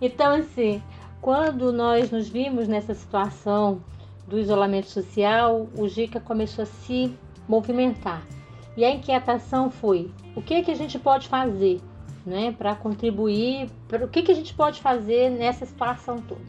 [0.00, 0.82] Então, assim,
[1.20, 3.82] quando nós nos vimos nessa situação
[4.26, 7.16] do isolamento social, o GICA começou a se
[7.48, 8.22] movimentar.
[8.76, 11.80] E a inquietação foi: o que, é que a gente pode fazer
[12.26, 16.42] né, para contribuir, para o que, que a gente pode fazer nessa situação toda.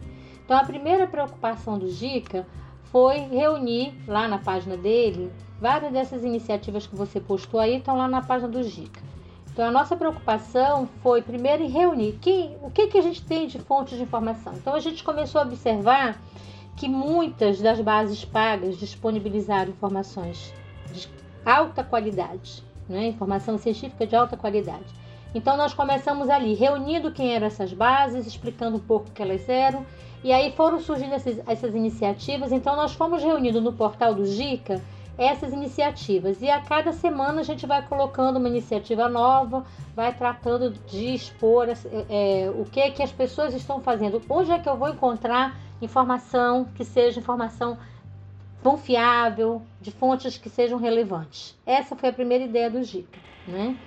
[0.44, 2.48] Então, a primeira preocupação do GICA
[2.86, 8.08] foi reunir lá na página dele várias dessas iniciativas que você postou aí estão lá
[8.08, 9.02] na página do GICA.
[9.52, 13.48] Então, a nossa preocupação foi primeiro em reunir quem, o que, que a gente tem
[13.48, 14.54] de fontes de informação.
[14.54, 16.22] Então, a gente começou a observar
[16.76, 20.54] que muitas das bases pagas disponibilizaram informações
[20.94, 21.10] de
[21.44, 23.08] alta qualidade, né?
[23.08, 24.86] informação científica de alta qualidade.
[25.38, 29.48] Então nós começamos ali, reunindo quem eram essas bases, explicando um pouco o que elas
[29.48, 29.86] eram,
[30.24, 32.52] e aí foram surgindo essas, essas iniciativas.
[32.52, 34.82] Então nós fomos reunindo no portal do GICA
[35.16, 36.42] essas iniciativas.
[36.42, 39.64] E a cada semana a gente vai colocando uma iniciativa nova,
[39.96, 44.20] vai tratando de expor é, o que, que as pessoas estão fazendo.
[44.28, 47.78] Onde é que eu vou encontrar informação que seja informação
[48.64, 51.56] confiável, de fontes que sejam relevantes.
[51.64, 53.20] Essa foi a primeira ideia do GICA.
[53.48, 53.78] Né?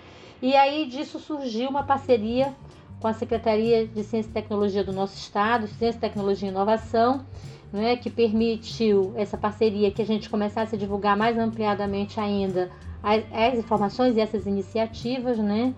[0.43, 2.55] E aí disso surgiu uma parceria
[2.99, 7.25] com a Secretaria de Ciência e Tecnologia do nosso estado, Ciência, Tecnologia e Inovação,
[7.73, 12.71] né, que permitiu essa parceria que a gente começasse a divulgar mais ampliadamente ainda
[13.03, 15.75] as, as informações e essas iniciativas, né?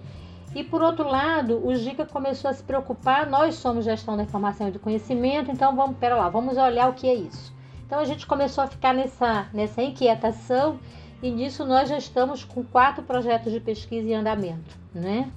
[0.55, 4.68] E por outro lado, o GICA começou a se preocupar, nós somos gestão da informação
[4.68, 7.53] e do conhecimento, então vamos, pera lá, vamos olhar o que é isso.
[7.87, 10.79] Então a gente começou a ficar nessa, nessa inquietação
[11.22, 14.76] e nisso nós já estamos com quatro projetos de pesquisa em andamento.
[14.92, 15.30] Né?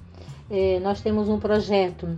[0.50, 2.16] É, nós temos um projeto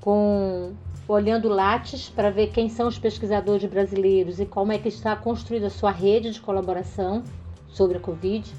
[0.00, 0.72] com
[1.06, 5.66] olhando Lattes para ver quem são os pesquisadores brasileiros e como é que está construída
[5.66, 7.22] a sua rede de colaboração
[7.68, 8.50] sobre a Covid.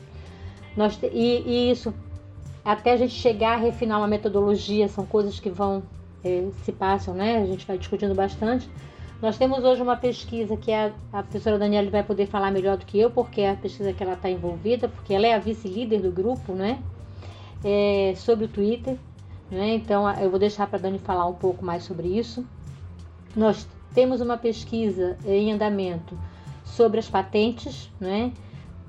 [0.77, 1.93] Nós, e, e isso
[2.63, 5.83] até a gente chegar a refinar uma metodologia, são coisas que vão
[6.23, 7.37] é, se passam, né?
[7.37, 8.69] A gente vai discutindo bastante
[9.23, 12.85] nós temos hoje uma pesquisa que a, a professora Daniela vai poder falar melhor do
[12.85, 16.01] que eu, porque é a pesquisa que ela está envolvida, porque ela é a vice-líder
[16.01, 16.83] do grupo, né?
[17.63, 18.97] É, sobre o Twitter.
[19.49, 19.75] Né?
[19.75, 22.45] Então eu vou deixar para a Dani falar um pouco mais sobre isso.
[23.33, 26.19] Nós temos uma pesquisa em andamento
[26.65, 28.33] sobre as patentes, né?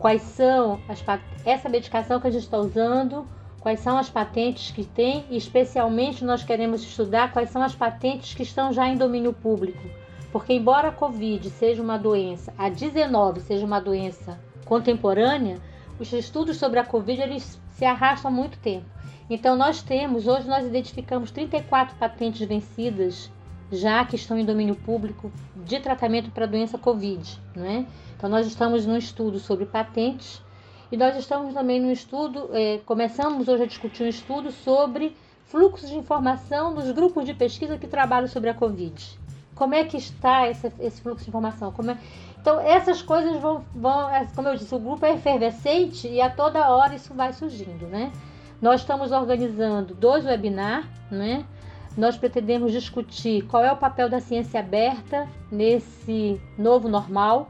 [0.01, 1.01] Quais são as
[1.45, 3.25] essa medicação que a gente está usando,
[3.61, 8.35] quais são as patentes que tem, e especialmente nós queremos estudar quais são as patentes
[8.35, 10.03] que estão já em domínio público
[10.35, 15.61] porque, embora a Covid seja uma doença, a 19 seja uma doença contemporânea,
[15.97, 18.85] os estudos sobre a Covid eles se arrastam há muito tempo.
[19.31, 23.31] Então, nós temos, hoje nós identificamos 34 patentes vencidas
[23.71, 27.41] já que estão em domínio público de tratamento para a doença Covid.
[27.55, 27.87] Né?
[28.17, 30.43] Então, nós estamos num estudo sobre patentes
[30.91, 35.91] e nós estamos também no estudo, é, começamos hoje a discutir um estudo sobre fluxos
[35.91, 39.23] de informação dos grupos de pesquisa que trabalham sobre a Covid.
[39.55, 41.73] Como é que está esse, esse fluxo de informação?
[41.89, 41.97] É...
[42.41, 46.69] Então, essas coisas vão, vão, como eu disse, o grupo é efervescente e a toda
[46.69, 48.13] hora isso vai surgindo, né?
[48.61, 51.45] Nós estamos organizando dois webinars, né?
[51.97, 57.49] Nós pretendemos discutir qual é o papel da ciência aberta nesse novo normal.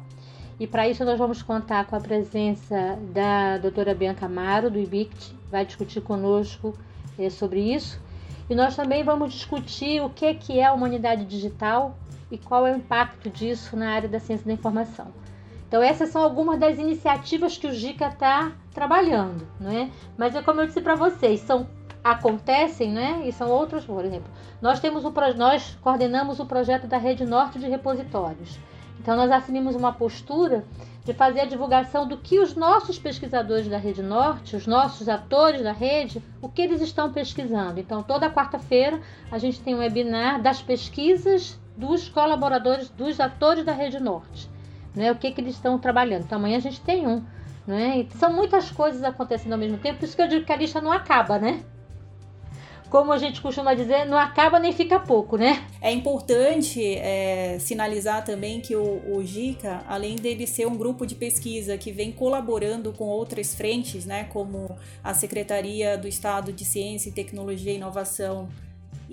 [0.60, 5.34] E para isso nós vamos contar com a presença da doutora Bianca Amaro, do IBICT,
[5.50, 6.74] vai discutir conosco
[7.18, 8.00] é, sobre isso.
[8.48, 11.96] E nós também vamos discutir o que, que é a humanidade digital
[12.30, 15.06] e qual é o impacto disso na área da ciência da informação.
[15.66, 19.90] Então essas são algumas das iniciativas que o GICA está trabalhando, né?
[20.16, 21.66] Mas é como eu disse para vocês, são
[22.04, 23.22] acontecem, né?
[23.24, 24.30] E são outros, por exemplo,
[24.60, 28.58] nós temos um nós coordenamos o projeto da Rede Norte de Repositórios.
[29.00, 30.64] Então nós assumimos uma postura
[31.04, 35.62] de fazer a divulgação do que os nossos pesquisadores da Rede Norte, os nossos atores
[35.62, 37.78] da rede, o que eles estão pesquisando.
[37.78, 43.72] Então, toda quarta-feira a gente tem um webinar das pesquisas dos colaboradores, dos atores da
[43.72, 44.48] Rede Norte.
[44.94, 45.12] Né?
[45.12, 46.22] O que, que eles estão trabalhando.
[46.22, 47.22] Então, amanhã a gente tem um.
[47.66, 48.06] Né?
[48.16, 50.82] são muitas coisas acontecendo ao mesmo tempo, por isso que eu digo que a lista
[50.82, 51.62] não acaba, né?
[52.94, 55.66] Como a gente costuma dizer, não acaba nem fica pouco, né?
[55.80, 61.16] É importante é, sinalizar também que o, o GICA, além dele ser um grupo de
[61.16, 67.10] pesquisa que vem colaborando com outras frentes, né, como a Secretaria do Estado de Ciência,
[67.10, 68.48] Tecnologia e Inovação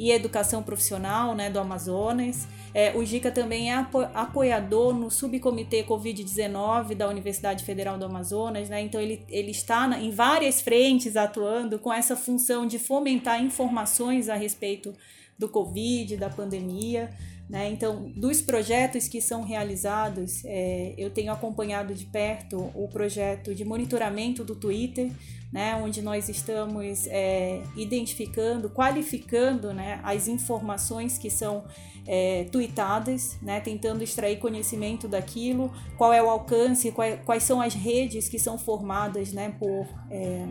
[0.01, 2.47] e Educação Profissional né, do Amazonas.
[2.73, 8.67] É, o GICA também é apo apoiador no subcomitê Covid-19 da Universidade Federal do Amazonas,
[8.67, 8.81] né?
[8.81, 14.27] então ele, ele está na, em várias frentes atuando com essa função de fomentar informações
[14.27, 14.91] a respeito
[15.37, 17.11] do Covid, da pandemia.
[17.51, 17.69] Né?
[17.69, 23.65] Então, dos projetos que são realizados, é, eu tenho acompanhado de perto o projeto de
[23.65, 25.11] monitoramento do Twitter,
[25.51, 25.75] né?
[25.75, 29.99] onde nós estamos é, identificando, qualificando né?
[30.01, 31.65] as informações que são
[32.07, 33.59] é, tweetadas, né?
[33.59, 38.57] tentando extrair conhecimento daquilo, qual é o alcance, quais, quais são as redes que são
[38.57, 39.53] formadas né?
[39.59, 40.47] por é,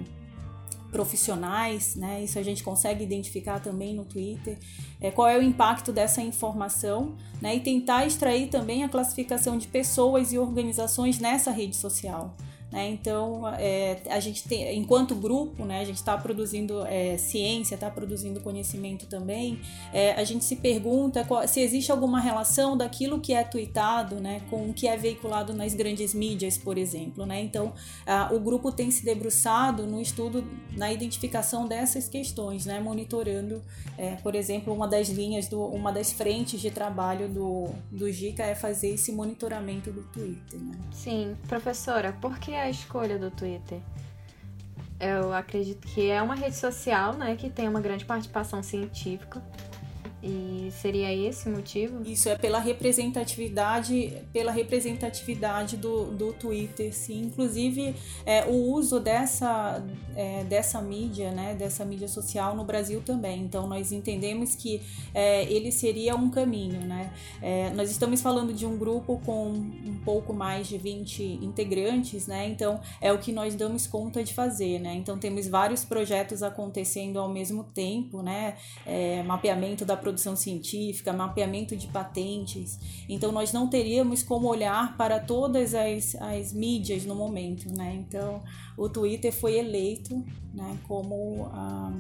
[0.91, 2.23] profissionais, né?
[2.23, 4.59] Isso a gente consegue identificar também no Twitter.
[5.01, 7.57] É, qual é o impacto dessa informação, né?
[7.57, 12.37] E tentar extrair também a classificação de pessoas e organizações nessa rede social.
[12.71, 12.89] Né?
[12.91, 17.91] Então, é, a gente tem, enquanto grupo, né, a gente está produzindo é, ciência, está
[17.91, 19.61] produzindo conhecimento também,
[19.93, 24.43] é, a gente se pergunta qual, se existe alguma relação daquilo que é tweetado né,
[24.49, 27.27] com o que é veiculado nas grandes mídias, por exemplo.
[27.27, 27.41] Né?
[27.41, 27.73] Então,
[28.07, 30.45] a, o grupo tem se debruçado no estudo,
[30.77, 33.63] na identificação dessas questões, né, monitorando,
[33.99, 38.45] é, por exemplo, uma das linhas, do, uma das frentes de trabalho do, do GICA
[38.45, 40.61] é fazer esse monitoramento do Twitter.
[40.61, 40.79] Né?
[40.93, 43.81] Sim, professora, por que a escolha do Twitter?
[44.99, 49.43] Eu acredito que é uma rede social, né, que tem uma grande participação científica
[50.23, 52.03] e seria esse o motivo?
[52.05, 57.23] Isso é pela representatividade, pela representatividade do, do Twitter, sim.
[57.23, 57.95] Inclusive
[58.27, 59.83] é, o uso dessa,
[60.15, 63.41] é, dessa mídia, né, dessa mídia social no Brasil também.
[63.43, 64.83] Então nós entendemos que
[65.15, 67.13] é, ele seria um caminho, né?
[67.41, 72.47] É, nós estamos falando de um grupo com um pouco mais de 20 integrantes, né?
[72.47, 74.95] Então é o que nós damos conta de fazer, né?
[74.95, 78.57] Então temos vários projetos acontecendo ao mesmo tempo, né?
[78.85, 82.79] É, mapeamento da produção científica, mapeamento de patentes.
[83.09, 87.95] Então, nós não teríamos como olhar para todas as, as mídias no momento, né?
[87.95, 88.43] Então,
[88.77, 91.93] o Twitter foi eleito né, como a,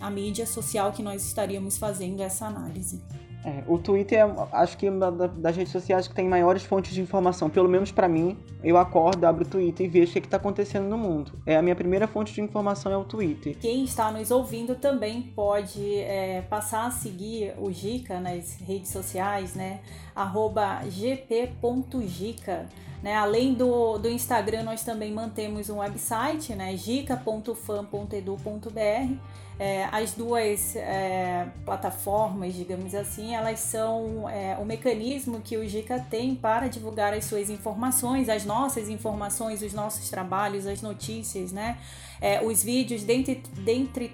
[0.00, 3.02] a mídia social que nós estaríamos fazendo essa análise.
[3.44, 7.00] É, o Twitter é, acho que, uma das redes sociais que tem maiores fontes de
[7.00, 7.50] informação.
[7.50, 10.88] Pelo menos para mim, eu acordo, abro o Twitter e vejo o que está acontecendo
[10.88, 11.32] no mundo.
[11.44, 13.56] É a minha primeira fonte de informação é o Twitter.
[13.60, 19.54] Quem está nos ouvindo também pode é, passar a seguir o Gica nas redes sociais,
[19.54, 19.80] né?
[20.14, 22.66] Arroba gp.gica.
[23.02, 23.14] Né?
[23.14, 26.74] Além do, do Instagram, nós também mantemos um website, né?
[26.76, 29.18] gica.fan.edu.br
[29.58, 36.00] é, as duas é, plataformas, digamos assim, elas são é, o mecanismo que o GICA
[36.00, 41.78] tem para divulgar as suas informações, as nossas informações, os nossos trabalhos, as notícias, né?
[42.24, 44.10] É, os vídeos, dentre, dentre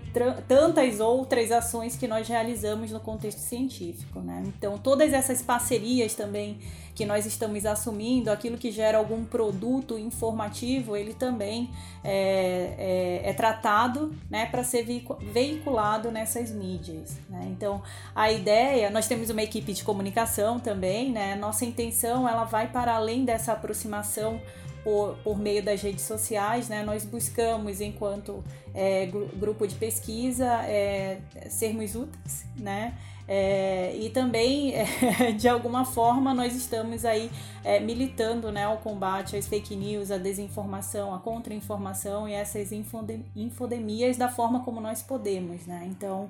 [0.49, 4.43] tantas outras ações que nós realizamos no contexto científico, né?
[4.47, 6.59] Então, todas essas parcerias também
[6.93, 11.71] que nós estamos assumindo, aquilo que gera algum produto informativo, ele também
[12.03, 14.85] é, é, é tratado né, para ser
[15.33, 17.17] veiculado nessas mídias.
[17.29, 17.47] Né?
[17.53, 17.81] Então,
[18.15, 21.37] a ideia, nós temos uma equipe de comunicação também, né?
[21.37, 24.41] nossa intenção ela vai para além dessa aproximação
[24.83, 26.83] por, por meio das redes sociais, né?
[26.83, 28.43] Nós buscamos, enquanto
[28.75, 32.95] é, grupo de pesquisa, é, sermos úteis, né?
[33.33, 37.31] É, e também, é, de alguma forma, nós estamos aí
[37.63, 44.17] é, militando né, ao combate às fake news, à desinformação, à contra-informação e essas infodemias
[44.17, 45.65] da forma como nós podemos.
[45.65, 45.87] Né?
[45.89, 46.29] Então,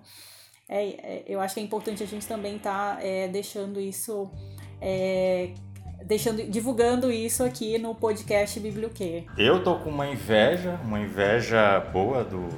[0.68, 4.30] é, é, eu acho que é importante a gente também estar tá, é, deixando isso
[6.04, 9.24] deixando, divulgando isso aqui no podcast Biblioquê.
[9.36, 12.48] Eu tô com uma inveja, uma inveja boa do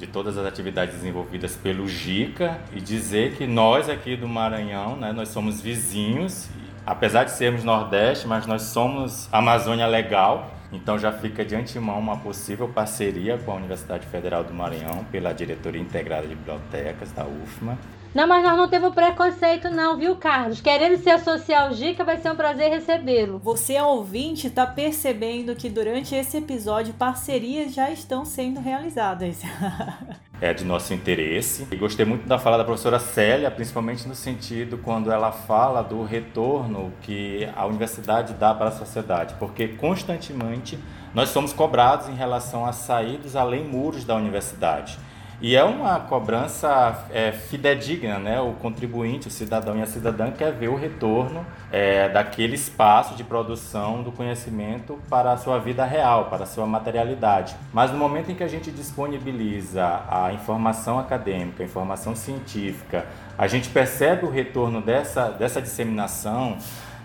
[0.00, 5.12] de todas as atividades desenvolvidas pelo GICA e dizer que nós aqui do Maranhão, né,
[5.12, 6.48] nós somos vizinhos,
[6.86, 12.16] apesar de sermos Nordeste, mas nós somos Amazônia Legal, então já fica de antemão uma
[12.16, 17.76] possível parceria com a Universidade Federal do Maranhão pela Diretoria Integrada de Bibliotecas da UFMA
[18.14, 20.60] não, mas nós não temos preconceito não, viu, Carlos?
[20.60, 23.38] Querendo se associar ao Gica, vai ser um prazer recebê-lo.
[23.38, 29.42] Você, ouvinte, está percebendo que durante esse episódio parcerias já estão sendo realizadas.
[30.40, 31.68] é de nosso interesse.
[31.70, 36.02] E gostei muito da fala da professora Célia, principalmente no sentido quando ela fala do
[36.02, 40.78] retorno que a universidade dá para a sociedade, porque constantemente
[41.14, 44.98] nós somos cobrados em relação a saídos além muros da universidade.
[45.42, 48.38] E é uma cobrança é, fidedigna, né?
[48.42, 53.24] O contribuinte, o cidadão e a cidadã quer ver o retorno é, daquele espaço de
[53.24, 57.56] produção do conhecimento para a sua vida real, para a sua materialidade.
[57.72, 63.06] Mas no momento em que a gente disponibiliza a informação acadêmica, a informação científica,
[63.38, 66.58] a gente percebe o retorno dessa, dessa disseminação,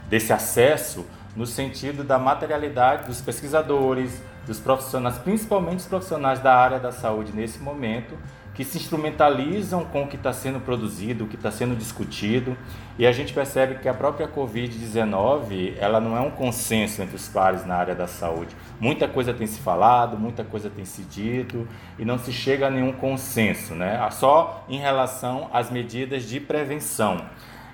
[0.09, 1.05] desse acesso,
[1.37, 7.31] no sentido da materialidade dos pesquisadores, dos profissionais, principalmente os profissionais da área da saúde
[7.33, 8.15] nesse momento,
[8.55, 12.57] que se instrumentalizam com o que está sendo produzido, o que está sendo discutido,
[12.97, 17.27] e a gente percebe que a própria Covid-19 ela não é um consenso entre os
[17.27, 18.55] pares na área da saúde.
[18.79, 21.67] Muita coisa tem se falado, muita coisa tem se dito,
[21.99, 24.07] e não se chega a nenhum consenso, né?
[24.11, 27.25] Só em relação às medidas de prevenção.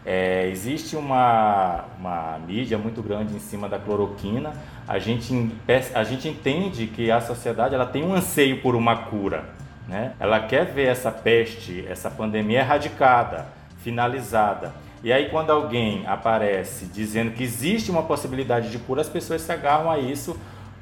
[0.03, 4.53] É, existe uma, uma mídia muito grande em cima da cloroquina.
[4.91, 5.49] A gente,
[5.95, 9.45] a gente entende que a sociedade ela tem um anseio por uma cura.
[9.87, 10.11] Né?
[10.19, 13.47] Ela quer ver essa peste, essa pandemia erradicada,
[13.81, 14.73] finalizada.
[15.01, 19.49] E aí, quando alguém aparece dizendo que existe uma possibilidade de cura, as pessoas se
[19.53, 20.37] agarram a isso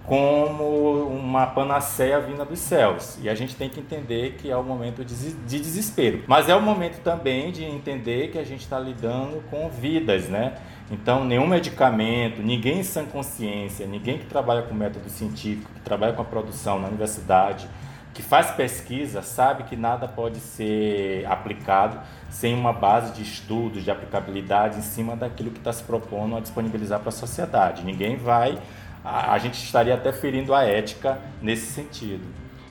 [0.07, 3.19] como uma panaceia vinda dos céus.
[3.21, 6.23] E a gente tem que entender que é o um momento de desespero.
[6.25, 10.55] Mas é o momento também de entender que a gente está lidando com vidas, né?
[10.91, 16.13] Então, nenhum medicamento, ninguém em sã consciência, ninguém que trabalha com método científico, que trabalha
[16.13, 17.67] com a produção na universidade,
[18.13, 23.91] que faz pesquisa, sabe que nada pode ser aplicado sem uma base de estudos, de
[23.91, 27.85] aplicabilidade em cima daquilo que está se propondo a disponibilizar para a sociedade.
[27.85, 28.57] Ninguém vai
[29.03, 32.25] a, a gente estaria até ferindo a ética nesse sentido.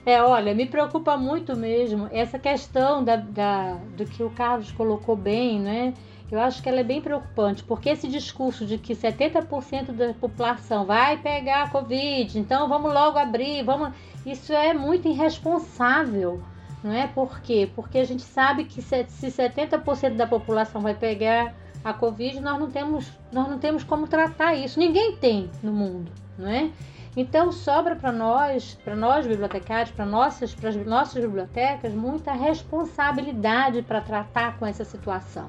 [0.05, 5.15] É, olha, me preocupa muito mesmo essa questão da, da, do que o Carlos colocou
[5.15, 5.95] bem, né?
[6.31, 10.85] Eu acho que ela é bem preocupante, porque esse discurso de que 70% da população
[10.85, 13.93] vai pegar a Covid, então vamos logo abrir, vamos.
[14.27, 16.43] Isso é muito irresponsável,
[16.85, 17.07] não é?
[17.07, 17.71] Por quê?
[17.75, 22.71] Porque a gente sabe que se 70% da população vai pegar a Covid, nós não
[22.71, 24.79] temos, nós não temos como tratar isso.
[24.79, 26.71] Ninguém tem no mundo, não é?
[27.17, 33.83] Então sobra para nós, para nós bibliotecários, para nossas, para as nossas bibliotecas, muita responsabilidade
[33.83, 35.49] para tratar com essa situação,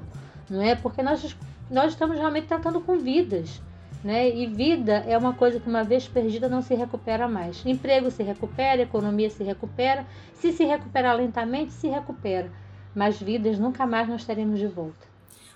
[0.50, 0.76] não é?
[0.76, 1.36] Porque nós,
[1.70, 3.62] nós estamos realmente tratando com vidas,
[4.04, 4.30] né?
[4.30, 7.66] E vida é uma coisa que uma vez perdida não se recupera mais.
[7.66, 12.52] Emprego se recupera, economia se recupera, se se recuperar lentamente, se recupera,
[12.95, 15.10] mas vidas nunca mais nós teremos de volta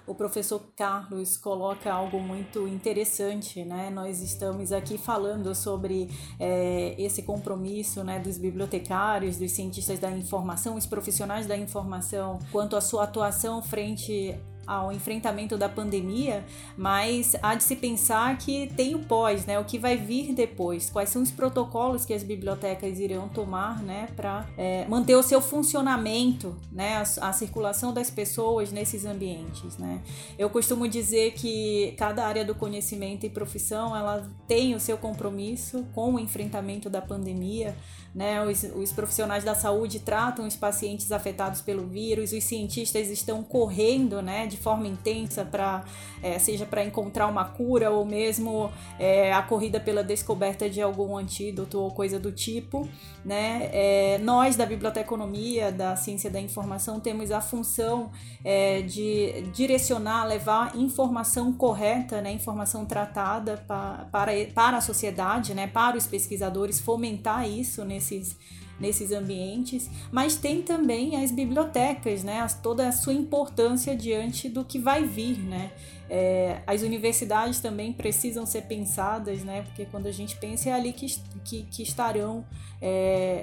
[0.06, 3.90] o professor Carlos coloca algo muito interessante, né?
[3.90, 10.76] Nós estamos aqui falando sobre é, esse compromisso né, dos bibliotecários, dos cientistas da informação,
[10.76, 16.44] os profissionais da informação, quanto à sua atuação frente ao enfrentamento da pandemia,
[16.78, 19.60] mas há de se pensar que tem o pós, né?
[19.60, 24.08] O que vai vir depois, quais são os protocolos que as bibliotecas irão tomar, né,
[24.16, 30.02] para é, manter o seu funcionamento, né, a, a, circulação das pessoas nesses ambientes, né?
[30.38, 35.86] Eu costumo dizer que cada área do conhecimento e profissão ela tem o seu compromisso
[35.94, 37.76] com o enfrentamento da pandemia,
[38.14, 38.44] né?
[38.46, 44.22] Os, os profissionais da saúde tratam os pacientes afetados pelo vírus, os cientistas estão correndo,
[44.22, 44.48] né?
[44.48, 45.84] de forma intensa para
[46.22, 51.18] é, seja para encontrar uma cura ou mesmo é, a corrida pela descoberta de algum
[51.18, 52.88] antídoto ou coisa do tipo,
[53.26, 53.70] né?
[53.74, 58.12] É, nós da biblioteconomia, da ciência da informação, temos a função
[58.44, 62.32] é, de direcionar, levar informação correta, né?
[62.32, 65.68] Informação tratada pa, para, para a sociedade, né?
[65.68, 68.38] Para os pesquisadores, fomentar isso nesses
[68.80, 72.46] nesses ambientes, mas tem também as bibliotecas, né?
[72.62, 75.72] toda a sua importância diante do que vai vir, né?
[76.10, 79.62] É, as universidades também precisam ser pensadas, né?
[79.62, 81.08] Porque quando a gente pensa é ali que,
[81.46, 82.46] que, que estarão
[82.82, 82.90] é,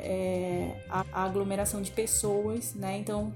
[0.04, 2.98] é, a, a, aglomeração de pessoas, né?
[2.98, 3.32] Então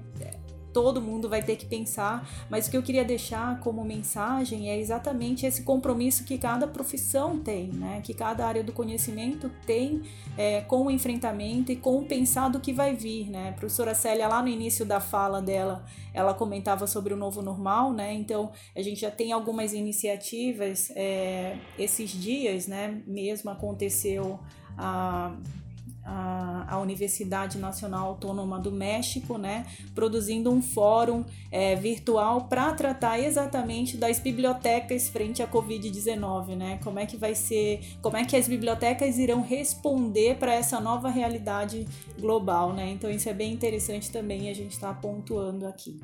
[0.75, 4.77] todo mundo vai ter que pensar, mas o que eu queria deixar como mensagem é
[4.77, 8.01] exatamente esse compromisso que cada profissão tem, né?
[8.03, 10.01] que cada área do conhecimento tem
[10.37, 13.29] é, com o enfrentamento e com o pensar do que vai vir.
[13.29, 13.51] Né?
[13.51, 17.93] A professora Célia, lá no início da fala dela, ela comentava sobre o novo normal,
[17.93, 18.13] né?
[18.13, 23.01] então a gente já tem algumas iniciativas é, esses dias, né?
[23.07, 24.41] mesmo aconteceu
[24.77, 25.37] a
[26.03, 29.65] a, a, Universidade Nacional Autônoma do México, né,
[29.95, 36.79] produzindo um fórum é, virtual para tratar exatamente das bibliotecas frente à Covid-19, né?
[36.83, 41.09] Como é que vai ser, como é que as bibliotecas irão responder para essa nova
[41.09, 41.87] realidade
[42.19, 42.91] global, né?
[42.91, 45.99] Então isso é bem interessante também a gente está pontuando aqui.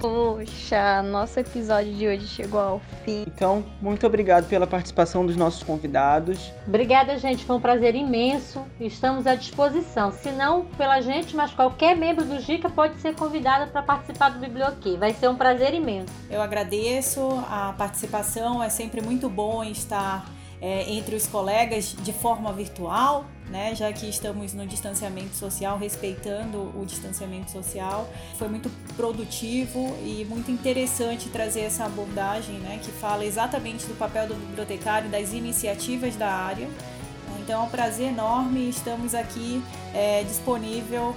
[0.00, 3.24] Poxa, nosso episódio de hoje chegou ao fim.
[3.26, 6.52] Então, muito obrigado pela participação dos nossos convidados.
[6.66, 7.44] Obrigada, gente.
[7.44, 8.64] Foi um prazer imenso.
[8.78, 10.12] Estamos à disposição.
[10.12, 14.38] Se não pela gente, mas qualquer membro do GICA pode ser convidado para participar do
[14.38, 14.96] Biblioquê.
[14.96, 16.12] Vai ser um prazer imenso.
[16.30, 17.20] Eu agradeço
[17.50, 18.62] a participação.
[18.62, 20.24] É sempre muito bom estar
[20.60, 26.58] é, entre os colegas de forma virtual, né, já que estamos no distanciamento social, respeitando
[26.78, 28.08] o distanciamento social.
[28.36, 34.28] Foi muito produtivo e muito interessante trazer essa abordagem né, que fala exatamente do papel
[34.28, 36.68] do bibliotecário, das iniciativas da área.
[37.40, 39.62] Então é um prazer enorme, estamos aqui
[39.94, 41.14] é, disponível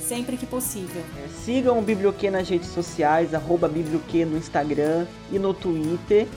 [0.00, 1.02] sempre que possível.
[1.24, 6.28] É, sigam o Biblioquê nas redes sociais, arroba Biblioquê no Instagram e no Twitter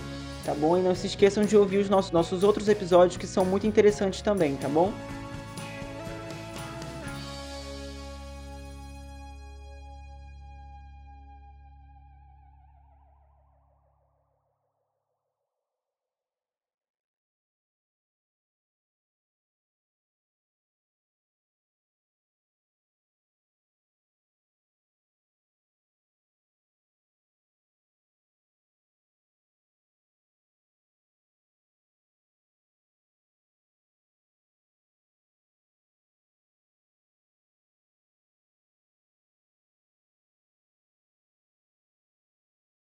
[0.50, 0.78] tá bom?
[0.78, 4.22] E não se esqueçam de ouvir os nossos, nossos outros episódios que são muito interessantes
[4.22, 4.92] também, tá bom?